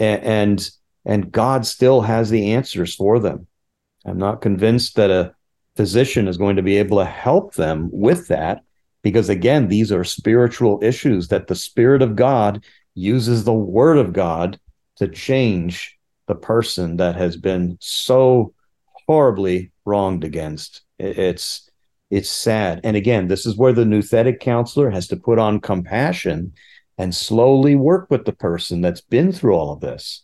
and, 0.00 0.22
and 0.24 0.70
and 1.04 1.32
God 1.32 1.66
still 1.66 2.02
has 2.02 2.30
the 2.30 2.52
answers 2.52 2.94
for 2.94 3.18
them. 3.18 3.46
I'm 4.04 4.18
not 4.18 4.40
convinced 4.40 4.96
that 4.96 5.10
a 5.10 5.34
physician 5.76 6.28
is 6.28 6.36
going 6.36 6.56
to 6.56 6.62
be 6.62 6.76
able 6.76 6.98
to 6.98 7.04
help 7.04 7.54
them 7.54 7.88
with 7.92 8.28
that 8.28 8.62
because 9.02 9.28
again 9.28 9.68
these 9.68 9.90
are 9.90 10.04
spiritual 10.04 10.78
issues 10.82 11.28
that 11.28 11.48
the 11.48 11.56
spirit 11.56 12.00
of 12.00 12.14
god 12.14 12.64
uses 12.94 13.42
the 13.42 13.52
word 13.52 13.98
of 13.98 14.12
god 14.12 14.58
to 14.96 15.08
change 15.08 15.98
the 16.26 16.34
person 16.34 16.96
that 16.96 17.16
has 17.16 17.36
been 17.36 17.76
so 17.80 18.54
horribly 19.06 19.72
wronged 19.84 20.24
against. 20.24 20.82
It's 20.98 21.68
it's 22.10 22.30
sad. 22.30 22.80
And 22.84 22.96
again 22.96 23.28
this 23.28 23.46
is 23.46 23.56
where 23.56 23.72
the 23.72 23.84
nouthetic 23.84 24.40
counselor 24.40 24.90
has 24.90 25.08
to 25.08 25.16
put 25.16 25.38
on 25.38 25.60
compassion 25.60 26.52
and 26.96 27.14
slowly 27.14 27.74
work 27.74 28.08
with 28.10 28.24
the 28.24 28.32
person 28.32 28.80
that's 28.80 29.00
been 29.00 29.32
through 29.32 29.54
all 29.54 29.72
of 29.72 29.80
this 29.80 30.23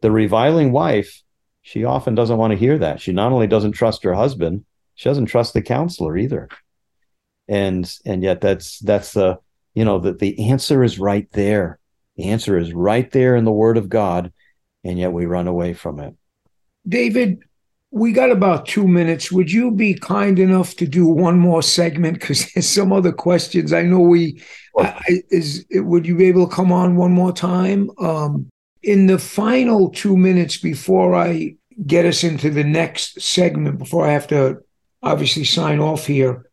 the 0.00 0.10
reviling 0.10 0.72
wife 0.72 1.22
she 1.62 1.84
often 1.84 2.14
doesn't 2.14 2.38
want 2.38 2.52
to 2.52 2.58
hear 2.58 2.78
that. 2.78 3.02
She 3.02 3.12
not 3.12 3.32
only 3.32 3.46
doesn't 3.46 3.72
trust 3.72 4.02
her 4.02 4.14
husband 4.14 4.64
she 5.00 5.08
doesn't 5.08 5.26
trust 5.26 5.54
the 5.54 5.62
counselor 5.62 6.18
either. 6.18 6.46
And 7.48 7.90
and 8.04 8.22
yet 8.22 8.42
that's 8.42 8.80
that's 8.80 9.14
the 9.14 9.38
you 9.72 9.82
know 9.82 9.98
that 10.00 10.18
the 10.18 10.50
answer 10.50 10.84
is 10.84 10.98
right 10.98 11.26
there. 11.32 11.78
The 12.18 12.24
answer 12.28 12.58
is 12.58 12.74
right 12.74 13.10
there 13.10 13.34
in 13.34 13.46
the 13.46 13.50
word 13.50 13.78
of 13.78 13.88
god 13.88 14.30
and 14.84 14.98
yet 14.98 15.12
we 15.12 15.24
run 15.24 15.48
away 15.48 15.72
from 15.72 16.00
it. 16.00 16.14
David 16.86 17.42
we 17.90 18.12
got 18.12 18.30
about 18.30 18.66
two 18.66 18.86
minutes. 18.86 19.32
Would 19.32 19.50
you 19.50 19.70
be 19.70 19.94
kind 19.94 20.38
enough 20.38 20.76
to 20.76 20.86
do 20.86 21.06
one 21.06 21.38
more 21.38 21.62
segment? 21.62 22.20
Because 22.20 22.52
there's 22.52 22.68
some 22.68 22.92
other 22.92 23.10
questions. 23.10 23.72
I 23.72 23.80
know 23.80 24.00
we 24.00 24.42
I, 24.76 25.22
is 25.30 25.64
would 25.70 26.06
you 26.06 26.14
be 26.14 26.26
able 26.26 26.46
to 26.46 26.54
come 26.54 26.72
on 26.72 26.96
one 26.96 27.12
more 27.12 27.32
time? 27.32 27.90
Um 27.98 28.50
in 28.82 29.06
the 29.06 29.18
final 29.18 29.90
two 29.90 30.16
minutes 30.16 30.56
before 30.56 31.14
i 31.14 31.54
get 31.86 32.04
us 32.04 32.24
into 32.24 32.50
the 32.50 32.64
next 32.64 33.20
segment 33.20 33.78
before 33.78 34.06
i 34.06 34.12
have 34.12 34.26
to 34.26 34.58
obviously 35.02 35.44
sign 35.44 35.80
off 35.80 36.06
here 36.06 36.50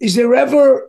is 0.00 0.14
there 0.14 0.34
ever, 0.34 0.88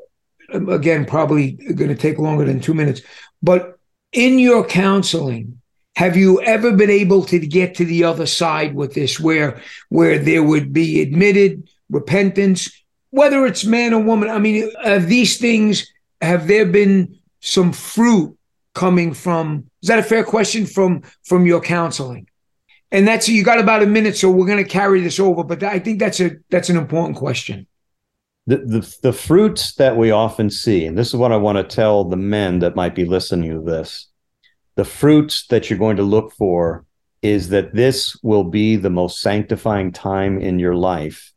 um, 0.54 0.69
again, 0.69 1.06
probably 1.06 1.51
going 1.51 1.89
to 1.89 1.95
take 1.95 2.17
longer 2.17 2.45
than 2.45 2.62
two 2.62 2.73
minutes, 2.73 3.01
but 3.43 3.77
in 4.13 4.39
your 4.39 4.65
counseling, 4.65 5.60
have 5.97 6.15
you 6.15 6.41
ever 6.41 6.71
been 6.71 6.89
able 6.89 7.23
to 7.25 7.39
get 7.39 7.75
to 7.75 7.86
the 7.86 8.06
other 8.06 8.25
side 8.25 8.73
with 8.73 8.93
this 8.93 9.19
where 9.19 9.62
where 9.89 10.17
there 10.17 10.41
would 10.41 10.71
be 10.71 11.01
admitted 11.01 11.69
repentance 11.89 12.71
whether 13.10 13.45
it's 13.45 13.65
man 13.65 13.93
or 13.93 14.01
woman? 14.01 14.30
I 14.30 14.39
mean 14.39 14.71
have 14.82 15.10
these 15.10 15.38
things 15.38 15.91
have 16.21 16.47
there 16.47 16.65
been 16.65 17.19
some 17.41 17.73
fruit 17.73 18.38
coming 18.74 19.14
from 19.14 19.66
is 19.82 19.90
that 19.90 20.00
a 20.00 20.04
fair 20.04 20.24
question 20.24 20.66
from 20.66 21.02
from 21.24 21.46
your 21.46 21.62
counseling 21.62 22.28
and 22.92 23.08
that's 23.08 23.28
you 23.28 23.44
got 23.44 23.60
about 23.60 23.84
a 23.84 23.88
minute 23.88 24.16
so 24.16 24.32
we're 24.32 24.46
going 24.46 24.64
to 24.64 24.70
carry 24.70 25.02
this 25.02 25.20
over 25.20 25.44
but 25.44 25.62
i 25.64 25.78
think 25.78 26.00
that's 26.00 26.20
a 26.20 26.32
that's 26.50 26.70
an 26.70 26.78
important 26.78 27.18
question 27.18 27.68
the, 28.48 28.58
the 28.58 28.98
the 29.04 29.14
fruits 29.14 29.76
that 29.76 29.98
we 29.98 30.12
often 30.12 30.50
see, 30.50 30.86
and 30.86 30.98
this 30.98 31.10
is 31.10 31.16
what 31.16 31.32
I 31.32 31.38
want 31.38 31.58
to 31.58 31.76
tell 31.76 32.04
the 32.04 32.18
men 32.18 32.60
that 32.60 32.76
might 32.76 32.96
be 32.96 33.06
listening 33.06 33.52
to 33.52 33.62
this. 33.62 34.08
The 34.76 34.86
fruits 34.86 35.48
that 35.48 35.70
you're 35.70 35.80
going 35.80 35.98
to 35.98 36.04
look 36.04 36.34
for 36.34 36.86
is 37.22 37.50
that 37.50 37.76
this 37.76 38.18
will 38.24 38.44
be 38.44 38.76
the 38.78 38.90
most 38.90 39.22
sanctifying 39.22 39.92
time 39.92 40.42
in 40.42 40.58
your 40.58 40.76
life 40.76 41.32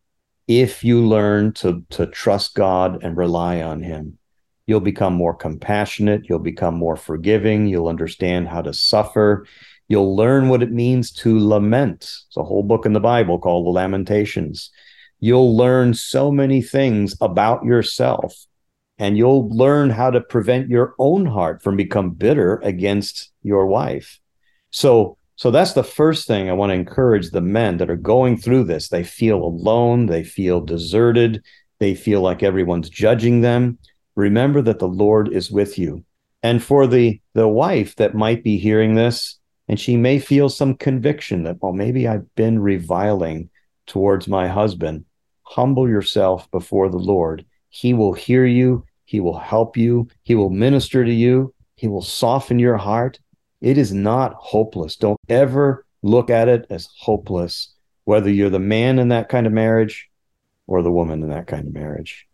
if 0.48 0.82
you 0.82 1.04
learn 1.06 1.52
to 1.52 1.84
to 1.90 2.06
trust 2.06 2.54
God 2.54 3.02
and 3.02 3.16
rely 3.16 3.60
on 3.60 3.82
him. 3.82 4.18
You'll 4.66 4.80
become 4.80 5.12
more 5.14 5.34
compassionate, 5.34 6.28
you'll 6.28 6.38
become 6.38 6.74
more 6.74 6.96
forgiving, 6.96 7.66
you'll 7.66 7.88
understand 7.88 8.48
how 8.48 8.62
to 8.62 8.72
suffer, 8.72 9.46
you'll 9.88 10.16
learn 10.16 10.48
what 10.48 10.62
it 10.62 10.72
means 10.72 11.12
to 11.12 11.38
lament. 11.38 12.02
It's 12.02 12.36
a 12.36 12.42
whole 12.42 12.62
book 12.62 12.86
in 12.86 12.94
the 12.94 13.00
Bible 13.00 13.38
called 13.38 13.66
the 13.66 13.70
Lamentations. 13.70 14.70
You'll 15.20 15.56
learn 15.56 15.94
so 15.94 16.30
many 16.30 16.62
things 16.62 17.14
about 17.20 17.64
yourself 17.64 18.34
and 18.98 19.18
you'll 19.18 19.48
learn 19.50 19.90
how 19.90 20.10
to 20.10 20.20
prevent 20.20 20.68
your 20.68 20.94
own 20.98 21.26
heart 21.26 21.62
from 21.62 21.76
become 21.76 22.10
bitter 22.10 22.56
against 22.62 23.32
your 23.42 23.66
wife. 23.66 24.20
So 24.70 25.18
so 25.36 25.50
that's 25.50 25.72
the 25.72 25.82
first 25.82 26.28
thing 26.28 26.48
i 26.48 26.52
want 26.52 26.70
to 26.70 26.74
encourage 26.74 27.30
the 27.30 27.40
men 27.40 27.78
that 27.78 27.90
are 27.90 27.96
going 27.96 28.36
through 28.36 28.64
this. 28.64 28.88
They 28.88 29.02
feel 29.02 29.42
alone. 29.42 30.06
They 30.06 30.22
feel 30.22 30.60
deserted. 30.60 31.42
They 31.80 31.96
feel 31.96 32.20
like 32.20 32.42
everyone's 32.42 32.88
judging 32.88 33.40
them 33.40 33.78
remember 34.14 34.62
that 34.62 34.78
the 34.78 34.88
lord 34.88 35.32
is 35.32 35.50
with 35.50 35.78
you 35.78 36.04
and 36.42 36.62
for 36.62 36.86
the 36.86 37.20
the 37.34 37.48
wife 37.48 37.96
that 37.96 38.14
might 38.14 38.44
be 38.44 38.58
hearing 38.58 38.94
this 38.94 39.38
and 39.68 39.80
she 39.80 39.96
may 39.96 40.18
feel 40.18 40.48
some 40.48 40.74
conviction 40.74 41.42
that 41.44 41.56
well 41.60 41.72
maybe 41.72 42.06
i've 42.06 42.34
been 42.34 42.58
reviling 42.58 43.48
towards 43.86 44.28
my 44.28 44.48
husband 44.48 45.04
humble 45.44 45.88
yourself 45.88 46.50
before 46.50 46.88
the 46.88 46.98
Lord. 46.98 47.44
He 47.68 47.94
will 47.94 48.12
hear 48.12 48.44
you, 48.44 48.84
He 49.04 49.20
will 49.20 49.38
help 49.38 49.76
you, 49.76 50.08
He 50.24 50.34
will 50.34 50.50
minister 50.50 51.04
to 51.04 51.12
you, 51.12 51.54
He 51.76 51.86
will 51.86 52.02
soften 52.02 52.58
your 52.58 52.76
heart. 52.76 53.20
It 53.60 53.78
is 53.78 53.92
not 53.92 54.34
hopeless. 54.34 54.96
Don't 54.96 55.20
ever 55.28 55.86
look 56.02 56.28
at 56.28 56.48
it 56.48 56.66
as 56.70 56.88
hopeless, 56.98 57.72
whether 58.04 58.30
you're 58.30 58.50
the 58.50 58.58
man 58.58 58.98
in 58.98 59.08
that 59.08 59.28
kind 59.28 59.46
of 59.46 59.52
marriage 59.52 60.10
or 60.66 60.82
the 60.82 60.92
woman 60.92 61.22
in 61.22 61.30
that 61.30 61.46
kind 61.46 61.66
of 61.66 61.74
marriage. 61.74 62.26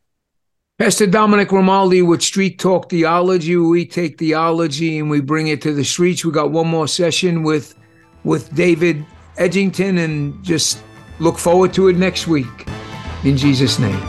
Pastor 0.80 1.06
Dominic 1.06 1.48
Grimaldi 1.48 2.00
with 2.00 2.22
Street 2.22 2.58
Talk 2.58 2.88
Theology. 2.88 3.54
We 3.54 3.84
take 3.84 4.16
theology 4.16 4.98
and 4.98 5.10
we 5.10 5.20
bring 5.20 5.48
it 5.48 5.60
to 5.60 5.74
the 5.74 5.84
streets. 5.84 6.24
We 6.24 6.32
got 6.32 6.52
one 6.52 6.68
more 6.68 6.88
session 6.88 7.42
with 7.42 7.74
with 8.24 8.54
David 8.54 9.04
Edgington 9.36 10.02
and 10.02 10.42
just 10.42 10.82
look 11.18 11.36
forward 11.36 11.74
to 11.74 11.88
it 11.88 11.98
next 11.98 12.28
week 12.28 12.46
in 13.24 13.36
Jesus' 13.36 13.78
name. 13.78 14.00